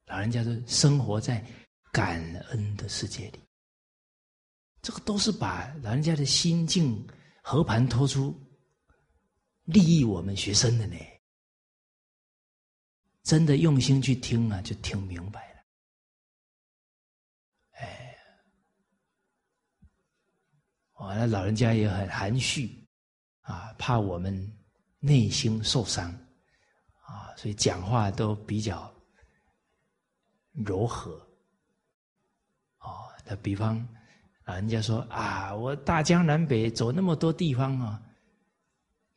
[0.06, 1.46] 老人家都生活在
[1.92, 3.40] 感恩的世界里。
[4.82, 7.06] 这个都是把老人家的心境
[7.42, 8.34] 和盘托出，
[9.66, 10.96] 利益我们学生的呢。
[13.24, 15.60] 真的用心去听啊，就听明白了。
[17.72, 18.18] 哎，
[21.04, 22.88] 哦，那老人家也很含蓄
[23.42, 24.50] 啊，怕我们
[25.00, 26.10] 内心受伤
[27.02, 28.90] 啊，所以讲话都比较
[30.54, 31.12] 柔和。
[32.80, 33.86] 哦，那比方。
[34.46, 38.02] 啊，人家说啊，我大江南北走那么多地方啊，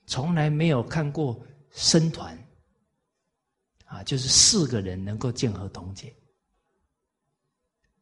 [0.07, 2.39] 从来没有看过僧团，
[3.87, 6.15] 啊，就是四个人能够见合同解。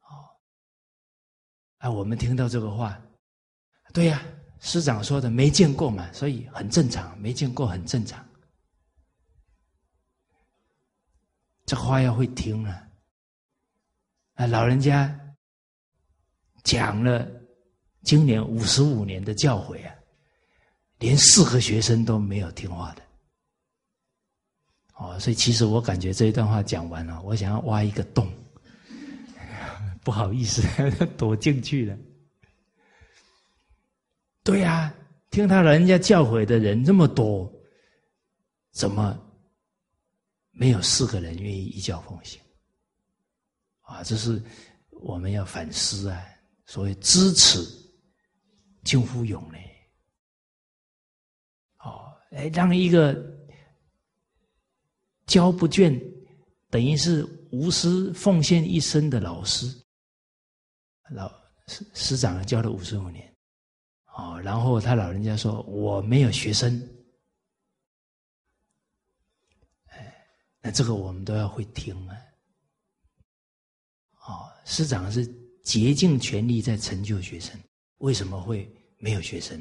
[0.02, 0.28] 哦，
[1.78, 3.00] 啊，我们听到这个话，
[3.94, 4.20] 对呀，
[4.60, 8.22] 师长说的没见过嘛，所以很正常，没见过很正常。
[11.64, 12.88] 这话要会听啊，
[14.34, 15.20] 啊，老人家。
[16.64, 17.28] 讲了
[18.02, 19.94] 今年五十五年的教诲啊，
[20.98, 23.02] 连四个学生都没有听话的，
[24.94, 28.32] 哦，所以其实我感觉这一段话讲完了，我想要挖一个洞，
[30.02, 30.62] 不好意思，
[31.18, 31.98] 躲进去了。
[34.44, 34.94] 对呀，
[35.30, 37.50] 听他人家教诲的人这么多，
[38.72, 39.18] 怎么
[40.50, 42.38] 没有四个人愿意一教奉行？
[43.80, 44.40] 啊，这是
[44.90, 46.22] 我们要反思啊。
[46.66, 47.58] 所谓支持，
[48.84, 49.58] 近乎勇呢。
[51.78, 53.14] 哦，哎，让一个
[55.26, 55.98] 教不倦，
[56.68, 59.66] 等于是无私奉献一生的老师，
[61.10, 61.30] 老
[61.66, 63.33] 师师长教了五十五年，
[64.16, 66.80] 哦，然后他老人家说我没有学生，
[69.86, 70.26] 哎，
[70.60, 72.16] 那这个我们都要会听啊。
[74.26, 75.32] 哦，师长是。
[75.64, 77.58] 竭尽全力在成就学生，
[77.96, 79.58] 为什么会没有学生？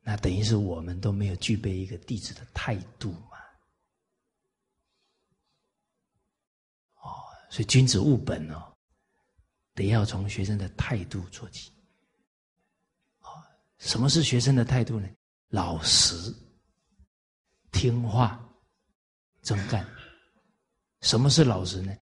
[0.00, 3.36] 那等于是我们都没有具备一个弟子的态度嘛？
[7.02, 7.20] 哦
[7.50, 8.74] 所以君子务本哦，
[9.74, 11.70] 得要从学生的态度做起。
[13.80, 15.08] 什么是学生的态度呢？
[15.48, 16.14] 老实、
[17.72, 18.38] 听话、
[19.42, 19.84] 真干。
[21.00, 21.96] 什么是老实呢？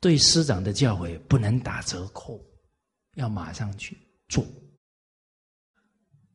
[0.00, 2.44] 对师长的教诲不能打折扣，
[3.14, 3.96] 要马上去
[4.28, 4.44] 做。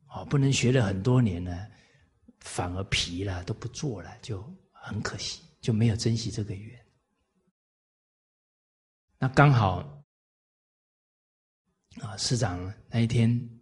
[0.08, 1.68] 哦，不能学了很多年呢，
[2.40, 4.42] 反而疲了都不做了，就
[4.72, 6.86] 很可惜，就没有珍惜这个缘。
[9.18, 10.04] 那刚好
[12.00, 13.57] 啊，师长那一天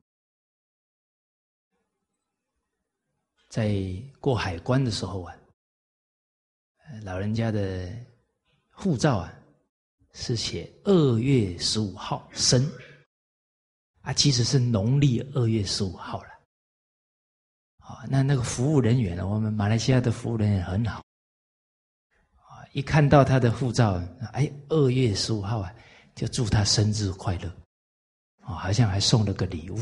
[3.56, 3.74] 在
[4.20, 5.34] 过海关的时候啊，
[7.02, 7.90] 老人家的
[8.70, 9.32] 护照啊
[10.12, 12.70] 是写二月十五号生
[14.02, 16.28] 啊，其实是农历二月十五号了。
[17.78, 19.26] 啊，那那个服务人员呢？
[19.26, 21.02] 我们马来西亚的服务人员很好。
[22.34, 23.94] 啊，一看到他的护照，
[24.34, 25.74] 哎，二月十五号啊，
[26.14, 27.48] 就祝他生日快乐。
[28.42, 29.78] 啊，好像还送了个礼物。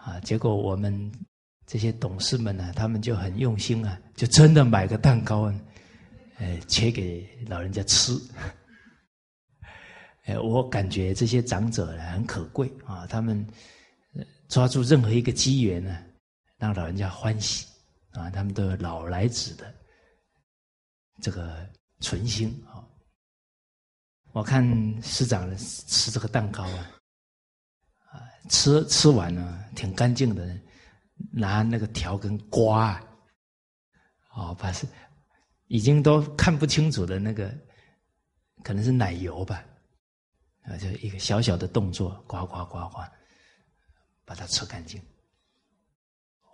[0.00, 1.12] 啊，结果我们
[1.72, 5.50] 这些董事们呢，他们就很用心啊，就真的买个蛋糕，
[6.36, 8.12] 呃，切给老人家吃。
[10.24, 13.42] 哎，我感觉这些长者呢很可贵啊，他们
[14.48, 15.98] 抓住任何一个机缘呢。
[16.58, 17.66] 让老人家欢喜
[18.10, 18.28] 啊！
[18.28, 19.74] 他们都有老来子的
[21.22, 21.66] 这个
[22.00, 22.84] 存心啊。
[24.32, 24.62] 我看
[25.02, 26.90] 师长吃这个蛋糕啊，
[28.12, 28.20] 啊，
[28.50, 30.56] 吃吃完了挺干净的，
[31.30, 33.00] 拿那个条根刮，
[34.34, 34.86] 哦，把是
[35.68, 37.52] 已经都看不清楚的那个，
[38.62, 39.62] 可能是奶油吧，
[40.64, 43.10] 啊，就一个小小的动作，刮刮刮刮，
[44.24, 45.00] 把它吃干净。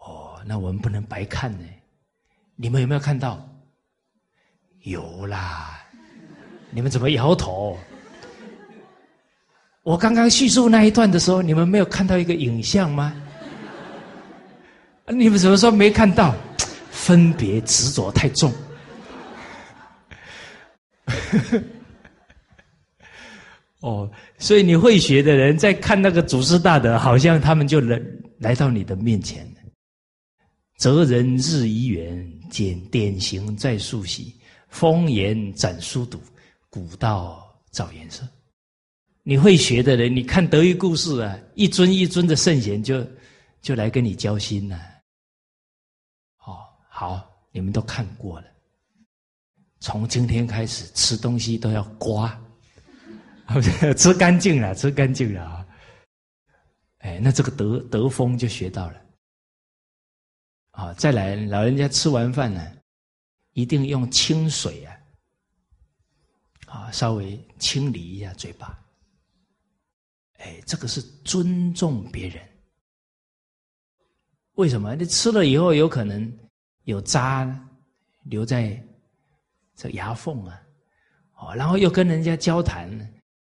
[0.00, 1.64] 哦，那我们不能白看呢。
[2.56, 3.48] 你们有没有看到？
[4.82, 5.82] 有啦。
[6.70, 7.78] 你们怎么摇头？
[9.82, 13.14] 我刚刚叙述那一段的时候，你们没有看到一个影像吗？
[15.10, 16.35] 你们怎么说没看到？
[16.90, 18.52] 分别执着太重。
[23.80, 27.98] 哦，所以你会学的人在看那个祖师大德，好像他们就来
[28.39, 29.48] 来到你的面前。
[30.76, 34.35] 择人日一圆，见典型在树习，
[34.68, 36.20] 风言展书读，
[36.68, 38.22] 古道照颜色。
[39.22, 43.06] 你会学的人，你看德育故事啊，一尊一尊的圣贤就
[43.62, 44.78] 就来跟你交心了。
[46.98, 48.48] 好，你们都看过了。
[49.78, 52.36] 从今天开始，吃东西都要刮，
[53.96, 55.66] 吃干净了，吃干净了啊！
[56.98, 59.00] 哎，那这个德德风就学到了。
[60.72, 62.68] 啊，再来，老人家吃完饭呢，
[63.52, 64.98] 一定用清水啊，
[66.66, 68.76] 啊，稍微清理一下嘴巴。
[70.38, 72.42] 哎，这个是尊重别人。
[74.54, 74.96] 为什么？
[74.96, 76.36] 你吃了以后有可能
[76.89, 77.47] 有渣
[78.23, 78.82] 留在
[79.77, 80.59] 这牙缝啊，
[81.36, 82.89] 哦，然后又跟人家交谈，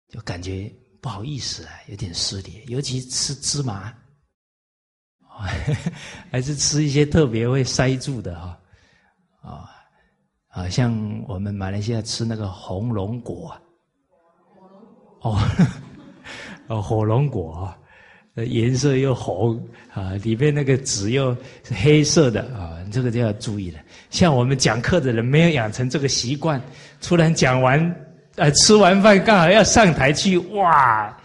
[0.08, 0.68] 就感觉
[1.00, 3.94] 不好意思啊，有点失礼，尤其吃芝麻。
[6.32, 8.60] 还是吃一些特别会塞住的哈，
[9.42, 9.70] 啊
[10.48, 10.92] 啊，像
[11.28, 13.56] 我们马来西亚吃那个红龙果，
[15.22, 15.40] 哦，
[16.68, 17.72] 哦，火龙果，
[18.36, 19.62] 颜色又红
[19.94, 23.80] 啊，里面那个纸又是黑色的啊，这个就要注意了。
[24.10, 26.62] 像我们讲课的人没有养成这个习惯，
[27.02, 27.96] 突然讲完，
[28.36, 31.18] 呃，吃完饭刚好要上台去，哇，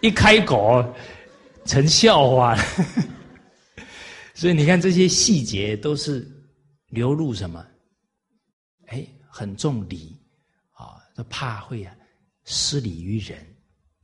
[0.00, 0.84] 一开口。
[1.68, 2.62] 成笑话了，
[4.34, 6.24] 所以你看这些细节都是
[6.90, 7.66] 流露什么？
[8.86, 10.16] 哎，很重礼
[10.70, 11.92] 啊，都怕会啊
[12.44, 13.36] 失礼于人，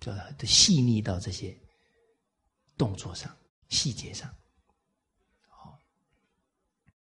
[0.00, 1.56] 就都细腻到这些
[2.82, 3.32] 动作上、
[3.68, 4.28] 细节上。
[5.46, 5.78] 好，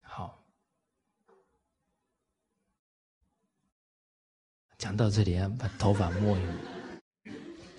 [0.02, 0.45] 好，
[4.78, 6.54] 讲到这里啊，把头发摸一摸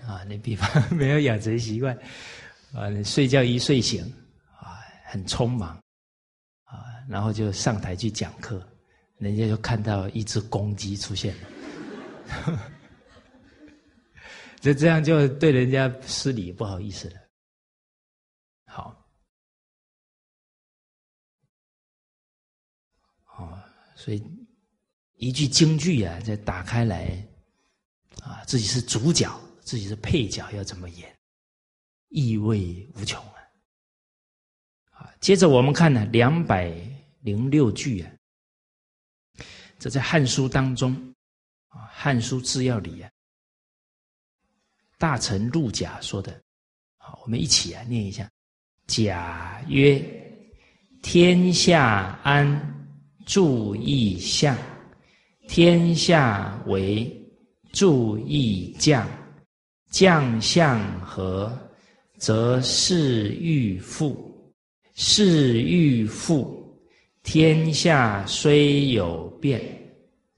[0.09, 1.97] 啊，你比方 没有养成习惯。
[2.73, 4.03] 啊，睡觉一睡醒，
[4.59, 5.81] 啊，很匆忙，
[6.65, 8.61] 啊，然后就上台去讲课，
[9.19, 11.49] 人家就看到一只公鸡出现了，
[14.59, 17.24] 就这样就对人家失礼，不好意思了。
[24.05, 24.23] 所以
[25.17, 27.27] 一句京剧啊，再打开来，
[28.23, 31.11] 啊，自己是主角，自己是配角，要怎么演？
[32.11, 33.41] 意味无穷啊！
[34.91, 36.71] 啊，接着我们看呢，两百
[37.23, 38.13] 零六句啊，
[39.79, 40.93] 这在《汉书》当中
[41.69, 43.11] 啊，《汉书治要》里啊，
[44.99, 46.39] 大臣陆贾说的，
[46.99, 48.31] 好，我们一起啊念一下。
[48.87, 49.99] 贾曰
[51.03, 52.84] ：“天下安，
[53.25, 54.57] 注意相；
[55.49, 57.11] 天下为，
[57.73, 59.09] 注意将。
[59.91, 61.57] 将相和，
[62.19, 64.53] 则事欲富。
[64.95, 66.79] 事欲富，
[67.23, 69.63] 天下虽有变，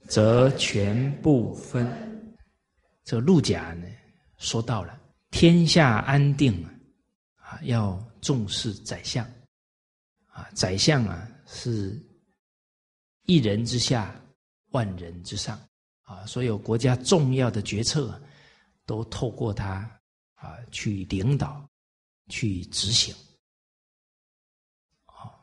[0.06, 1.86] 则全不分。”
[3.04, 3.86] 这陆贾呢，
[4.38, 4.98] 说到了
[5.30, 6.52] 天下安定
[7.36, 8.00] 啊，要。
[8.22, 9.24] 重视宰相，
[10.32, 11.96] 啊，宰相啊是
[13.26, 14.14] 一人之下，
[14.70, 15.60] 万人之上，
[16.02, 18.20] 啊，所有国家重要的决策
[18.84, 19.90] 都透过他
[20.34, 21.68] 啊去领导，
[22.28, 23.14] 去执行，
[25.06, 25.34] 啊，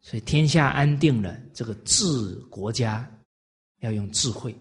[0.00, 3.10] 所以天下安定了，这个治国家
[3.78, 4.54] 要用智慧，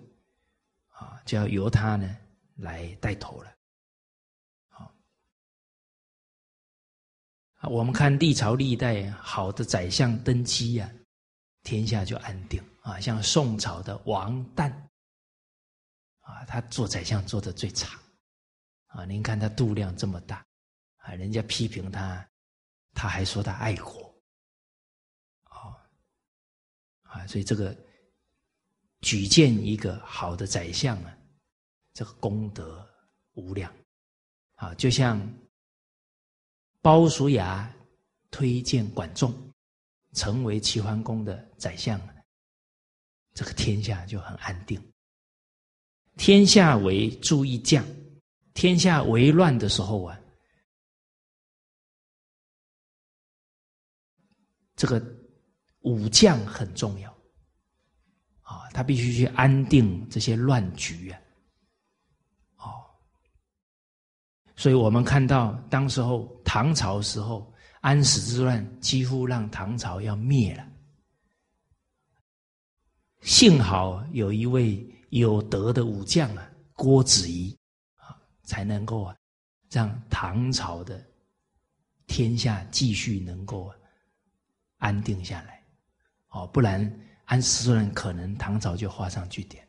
[0.88, 2.18] 啊，就要由他呢
[2.56, 3.54] 来带头了。
[4.70, 4.90] 啊，
[7.70, 10.90] 我们看历朝历代好的宰相登基呀，
[11.68, 12.98] 天下就安定啊。
[12.98, 14.72] 像宋朝的王旦，
[16.22, 18.00] 啊，他做宰相做的最长，
[18.86, 20.48] 啊，您看他度量这么大，
[20.96, 22.26] 啊，人家批评他，
[22.94, 24.16] 他还说他爱国，
[25.44, 25.76] 啊，
[27.02, 27.76] 啊，所以这个
[29.02, 31.18] 举荐一个好的宰相啊，
[31.92, 32.88] 这个功德
[33.34, 33.70] 无量，
[34.56, 35.22] 啊，就像。
[36.80, 37.70] 鲍叔牙
[38.32, 39.47] 推荐管仲
[40.18, 42.02] 成为齐桓公的宰相，
[43.36, 44.82] 这个天下就很安定。
[46.18, 47.86] 天下为注意将，
[48.56, 50.20] 天下为乱的时候啊，
[54.76, 55.00] 这个
[55.82, 57.12] 武将很重要
[58.42, 61.22] 啊，他必须去安定这些乱局啊。
[64.56, 67.54] 所以我们看到，当时候唐朝时候
[67.88, 70.68] 安史之乱，几乎让唐朝要灭了。
[73.22, 77.58] 幸好有一位有德的武将啊，郭子仪
[77.96, 79.16] 啊，才能够啊，
[79.72, 81.02] 让唐朝的
[82.08, 83.74] 天下继续能够
[84.80, 85.64] 安定下来。
[86.32, 86.94] 哦，不然
[87.24, 89.66] 安史之乱可能唐朝就画上句点。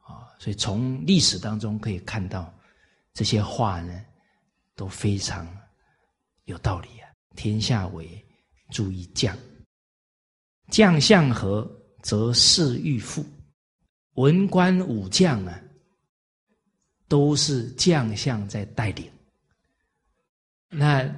[0.00, 2.50] 啊，所以从历史当中可以看到。
[3.12, 4.04] 这些话呢，
[4.76, 5.44] 都非常
[6.44, 7.07] 有道理啊！
[7.38, 8.26] 天下为
[8.72, 9.38] 注意将，
[10.72, 11.70] 将相和，
[12.02, 13.24] 则事欲富。
[14.14, 15.62] 文官武将啊，
[17.06, 19.08] 都是将相在带领。
[20.68, 21.08] 那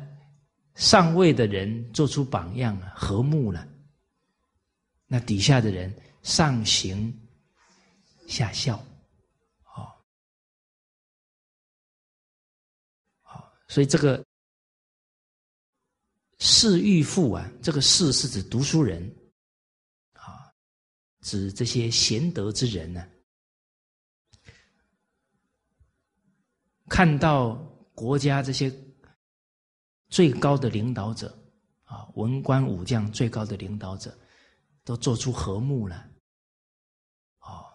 [0.75, 3.67] 上位的人做出榜样，和睦了，
[5.07, 5.91] 那底下的人
[6.23, 7.19] 上行
[8.29, 8.79] 下效。
[13.69, 14.23] 所以这个
[16.43, 19.15] 士欲富啊，这个士是指读书人
[20.15, 20.51] 啊，
[21.21, 23.07] 指这些贤德之人呢。
[26.89, 27.57] 看到
[27.95, 28.75] 国家这些
[30.09, 31.39] 最高的领导者
[31.85, 34.19] 啊，文官武将最高的领导者
[34.83, 36.11] 都做出和睦了，
[37.41, 37.69] 哦，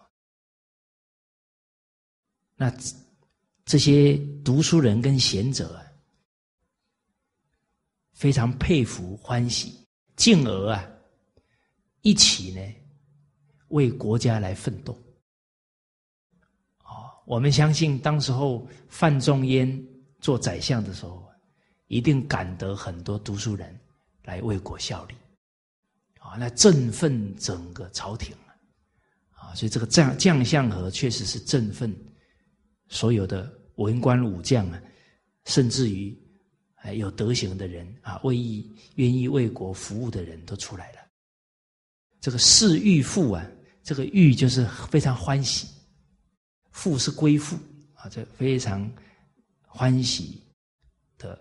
[2.56, 2.68] 那
[3.64, 5.85] 这些读书人跟贤者。
[8.16, 9.86] 非常佩服、欢喜，
[10.16, 10.88] 进而啊，
[12.00, 12.62] 一起呢
[13.68, 14.94] 为国家来奋斗。
[16.82, 19.70] 哦，我们相信，当时候范仲淹
[20.18, 21.28] 做宰相的时候，
[21.88, 23.78] 一定感得很多读书人
[24.22, 25.14] 来为国效力，
[26.18, 28.56] 啊，那振奋整个朝廷啊，
[29.32, 31.94] 啊，所以这个将将相和确实是振奋
[32.88, 34.82] 所有的文官武将啊，
[35.44, 36.18] 甚至于。
[36.94, 40.98] 有德行的人啊，为义愿意为国服务的人都出来了。
[42.20, 43.46] 这个士欲富啊，
[43.82, 45.68] 这个欲就是非常欢喜，
[46.70, 47.56] 富是归附
[47.94, 48.90] 啊，这非常
[49.60, 50.42] 欢喜
[51.18, 51.38] 的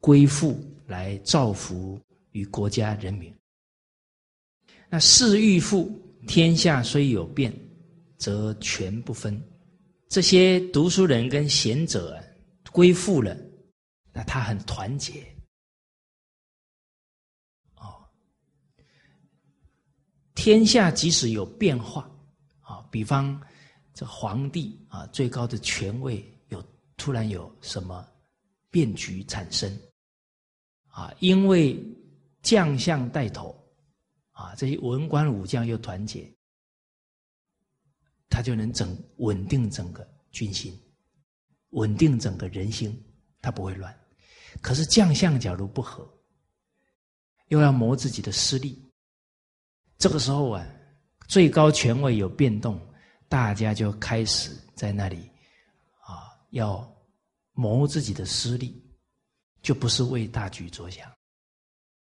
[0.00, 2.00] 归附来造福
[2.30, 3.34] 于国家人民。
[4.88, 5.90] 那士欲富，
[6.26, 7.52] 天下虽有变，
[8.18, 9.42] 则全不分。
[10.08, 12.22] 这些读书人跟贤者
[12.70, 13.36] 归附了。
[14.12, 15.26] 那他很团结，
[17.76, 18.04] 哦，
[20.34, 22.10] 天下即使有变化，
[22.60, 23.40] 啊，比方
[23.94, 26.62] 这皇帝啊，最高的权位有
[26.96, 28.06] 突然有什么
[28.70, 29.74] 变局产生，
[30.88, 31.82] 啊，因为
[32.42, 33.56] 将相带头，
[34.32, 36.30] 啊，这些文官武将又团结，
[38.28, 40.78] 他就能整稳定整个军心，
[41.70, 43.02] 稳定整个人心，
[43.40, 44.01] 他不会乱。
[44.60, 46.06] 可是将相假如不和，
[47.48, 48.80] 又要谋自己的私利，
[49.98, 50.66] 这个时候啊，
[51.28, 52.80] 最高权位有变动，
[53.28, 55.30] 大家就开始在那里
[56.00, 56.86] 啊，要
[57.52, 58.84] 谋自己的私利，
[59.62, 61.10] 就不是为大局着想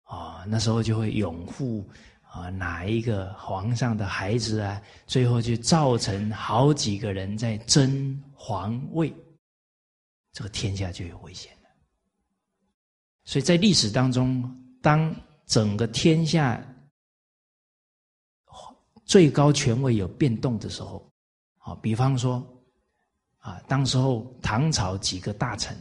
[0.04, 0.44] 啊。
[0.48, 1.90] 那时候就会拥护
[2.22, 9.14] 啊哪一个皇上的孩子啊，最后就造成好几个人在争皇位，
[10.34, 11.52] 这个天下就有危险。
[13.24, 14.44] 所以在历史当中，
[14.82, 15.16] 当
[15.46, 16.62] 整个天下
[19.06, 21.12] 最高权位有变动的时候，
[21.58, 22.42] 啊，比方说，
[23.38, 25.78] 啊，当时候唐朝几个大臣，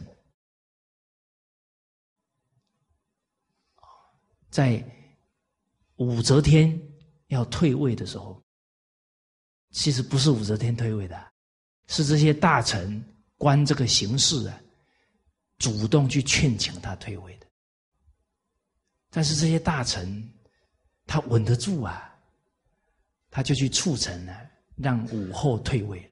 [4.49, 4.83] 在
[5.95, 6.79] 武则天
[7.27, 8.41] 要退位的时候，
[9.71, 11.31] 其实不是武则天退位的，
[11.87, 13.03] 是这些大臣
[13.37, 14.61] 观这个形势啊。
[15.61, 17.45] 主动去劝请他退位的，
[19.11, 20.27] 但是这些大臣
[21.05, 22.11] 他稳得住啊，
[23.29, 26.03] 他就去促成了让武后退位。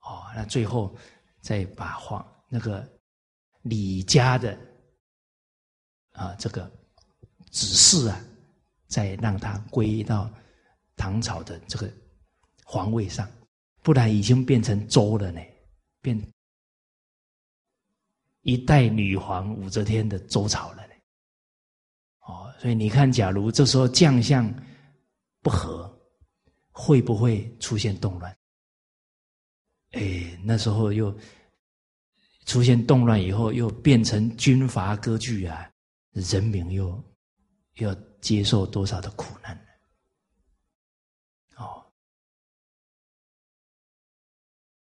[0.00, 0.92] 哦，那最后
[1.40, 2.84] 再把皇那个
[3.62, 4.58] 李家的
[6.10, 6.68] 啊这个
[7.52, 8.20] 指示啊，
[8.88, 10.28] 再让他归到
[10.96, 11.88] 唐朝的这个
[12.64, 13.30] 皇位上，
[13.82, 15.40] 不然已经变成周了呢，
[16.02, 16.20] 变。
[18.44, 20.94] 一代女皇武则天的周朝了呢，
[22.20, 24.54] 哦，所以你看，假如这时候将相
[25.40, 25.90] 不和，
[26.70, 28.36] 会不会出现动乱？
[29.92, 31.16] 哎，那时候又
[32.44, 35.70] 出现动乱以后，又变成军阀割据啊，
[36.12, 37.02] 人民又
[37.76, 39.64] 要接受多少的苦难呢？
[41.56, 41.86] 哦，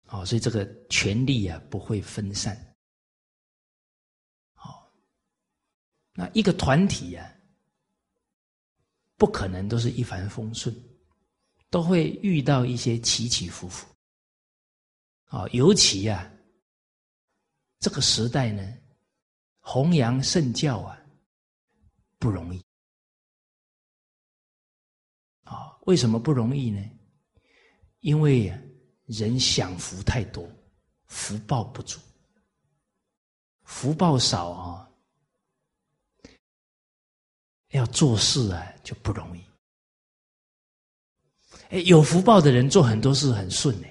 [0.09, 2.72] 哦，所以这个权力啊，不会分散。
[6.13, 7.35] 那一个团体呀，
[9.17, 10.73] 不可能都是一帆风顺，
[11.69, 13.87] 都会遇到一些起起伏伏。
[15.25, 16.31] 啊，尤其呀，
[17.79, 18.77] 这个时代呢，
[19.59, 20.95] 弘扬圣教啊，
[22.19, 22.63] 不容易。
[25.43, 26.79] 啊，为什么不容易呢？
[28.01, 28.53] 因为
[29.05, 30.47] 人享福太多，
[31.07, 31.99] 福报不足，
[33.63, 34.89] 福报少啊。
[37.73, 39.43] 要做事啊，就不容易。
[41.69, 43.87] 哎，有福报的人做很多事很顺呢，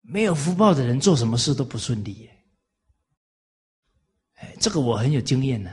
[0.00, 2.28] 没有福报的人做什么事都不顺利。
[4.34, 5.70] 哎，这个我很有经验呢。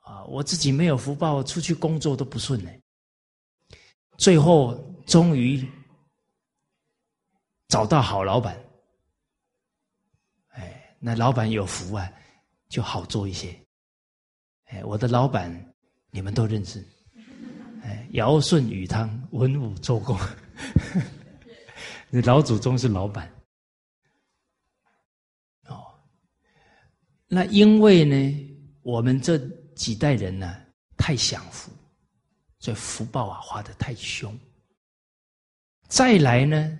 [0.00, 2.70] 啊，我自己没有福报，出去工作都不顺呢。
[4.18, 4.74] 最后
[5.06, 5.66] 终于
[7.68, 8.62] 找到好老板，
[10.48, 12.12] 哎，那老板有福啊，
[12.68, 13.65] 就好做一些。
[14.66, 15.74] 哎，我的老板
[16.10, 16.84] 你们都认识，
[17.82, 20.18] 哎，尧舜禹汤文武周公，
[22.10, 23.32] 你老祖宗是老板，
[25.68, 25.84] 哦，
[27.28, 29.38] 那因为呢，我们这
[29.76, 30.56] 几代人呢
[30.96, 31.70] 太享福，
[32.58, 34.36] 所以福报啊花的太凶。
[35.86, 36.76] 再来呢，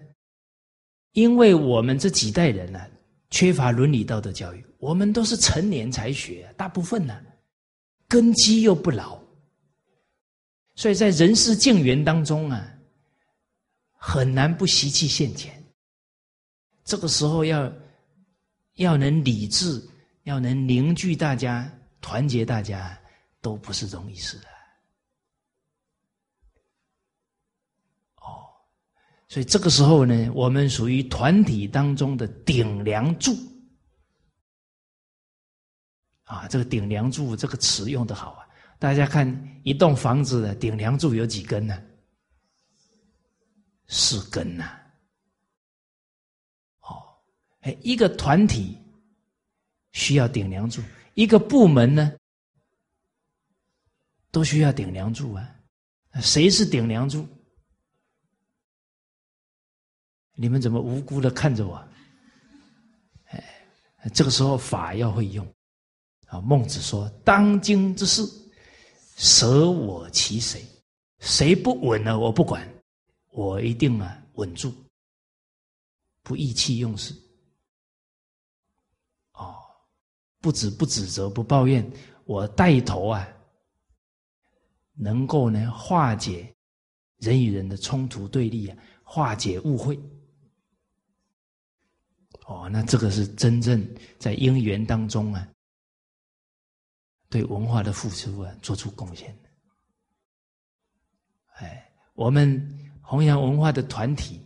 [1.12, 2.84] 因为我们这几代人呢
[3.30, 7.16] 缺乏伦理道德教育，我们都是成年才学，大部分呢。
[8.08, 9.18] 根基又不牢，
[10.74, 12.72] 所以在人世境缘当中啊，
[13.92, 15.60] 很难不习气现前。
[16.84, 17.72] 这个时候要
[18.74, 19.82] 要能理智，
[20.22, 21.68] 要能凝聚大家、
[22.00, 22.96] 团结大家，
[23.40, 24.46] 都不是容易事的。
[28.16, 28.46] 哦，
[29.28, 33.34] 所以这个时候呢，我们属于团体当中的顶梁柱。
[36.26, 38.46] 啊，这个顶梁柱这个词用的好啊！
[38.78, 39.26] 大家看
[39.62, 41.80] 一栋房子的顶梁柱有几根呢？
[43.86, 44.76] 四根呐。
[46.80, 47.00] 哦，
[47.60, 48.76] 哎，一个团体
[49.92, 50.82] 需要顶梁柱，
[51.14, 52.12] 一个部门呢
[54.32, 55.48] 都需要顶梁柱啊。
[56.20, 57.24] 谁是顶梁柱？
[60.34, 61.88] 你们怎么无辜的看着我？
[63.26, 65.55] 哎，这个时候法要会用。
[66.26, 68.22] 啊，孟子说：“当今之事，
[69.16, 70.64] 舍我其谁？
[71.20, 72.68] 谁不稳了，我不管，
[73.30, 74.72] 我一定啊稳住，
[76.22, 77.14] 不意气用事。
[79.32, 79.56] 哦，
[80.40, 81.88] 不止不指责，不抱怨，
[82.24, 83.26] 我带头啊，
[84.94, 86.54] 能够呢化解
[87.18, 89.98] 人与人的冲突对立啊，化解误会。
[92.46, 93.86] 哦，那这个是真正
[94.18, 95.48] 在因缘当中啊，
[97.28, 99.48] 对文化的付出啊，做出贡献的。
[101.54, 104.44] 哎，我们弘扬文化的团体，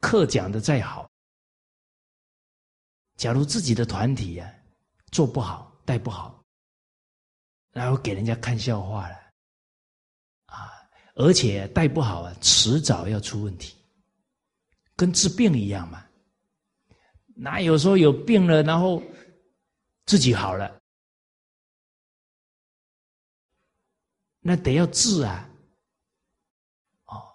[0.00, 1.10] 课讲的再好，
[3.16, 4.52] 假如自己的团体呀
[5.10, 6.42] 做不好、带不好，
[7.72, 9.16] 然后给人家看笑话了，
[10.46, 10.72] 啊，
[11.14, 13.76] 而且带不好啊，迟早要出问题。
[14.94, 16.04] 跟治病一样嘛，
[17.34, 19.02] 哪有说有病了然后
[20.12, 20.78] 自己好了？
[24.40, 25.48] 那得要治啊！
[27.06, 27.34] 哦，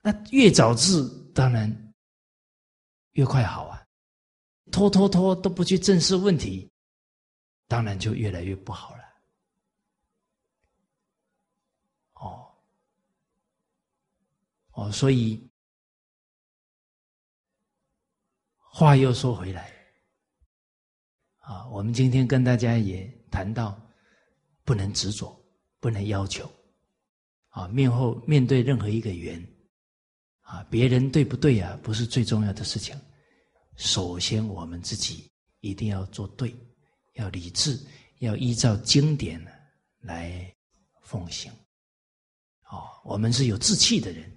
[0.00, 1.02] 那越早治
[1.34, 1.92] 当然
[3.14, 3.84] 越快好啊，
[4.70, 6.70] 拖拖拖都不去正视问题，
[7.66, 9.02] 当然就越来越不好了。
[12.12, 12.54] 哦，
[14.70, 15.50] 哦，所以。
[18.78, 19.75] 话又说回来，
[21.46, 23.80] 啊，我们今天跟大家也谈到，
[24.64, 25.32] 不能执着，
[25.78, 26.50] 不能要求，
[27.50, 29.40] 啊，面后面对任何一个缘，
[30.40, 33.00] 啊，别人对不对啊，不是最重要的事情，
[33.76, 36.52] 首先我们自己一定要做对，
[37.12, 37.80] 要理智，
[38.18, 39.40] 要依照经典
[40.00, 40.52] 来
[41.00, 41.52] 奉行，
[42.72, 44.28] 哦，我们是有志气的人，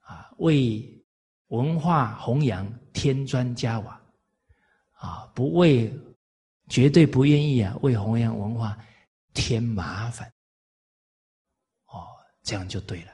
[0.00, 0.98] 啊，为。
[1.48, 4.00] 文化弘扬添砖加瓦，
[4.92, 5.92] 啊，不为，
[6.68, 8.78] 绝对不愿意啊，为弘扬文化
[9.34, 10.32] 添麻烦，
[11.86, 12.06] 哦，
[12.42, 13.12] 这样就对了。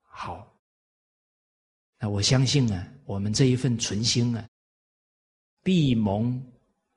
[0.00, 0.54] 好，
[1.98, 4.48] 那我相信啊，我们这一份存心啊，
[5.62, 6.40] 必蒙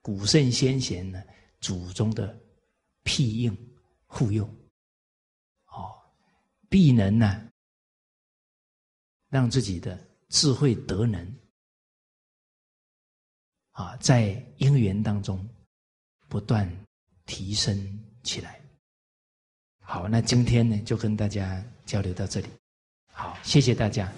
[0.02, 1.24] 古圣先贤呢
[1.60, 2.38] 祖宗的
[3.04, 3.76] 庇应
[4.06, 4.46] 护佑，
[5.68, 5.96] 哦，
[6.70, 7.50] 必能呢。
[9.28, 11.36] 让自己的智慧德能
[13.76, 15.45] 啊，在因缘当中
[16.30, 16.69] 不断
[17.26, 18.60] 提升起来。
[19.81, 22.47] 好，那今天呢，就跟大家交流到这里。
[23.11, 24.10] 好，谢谢大家。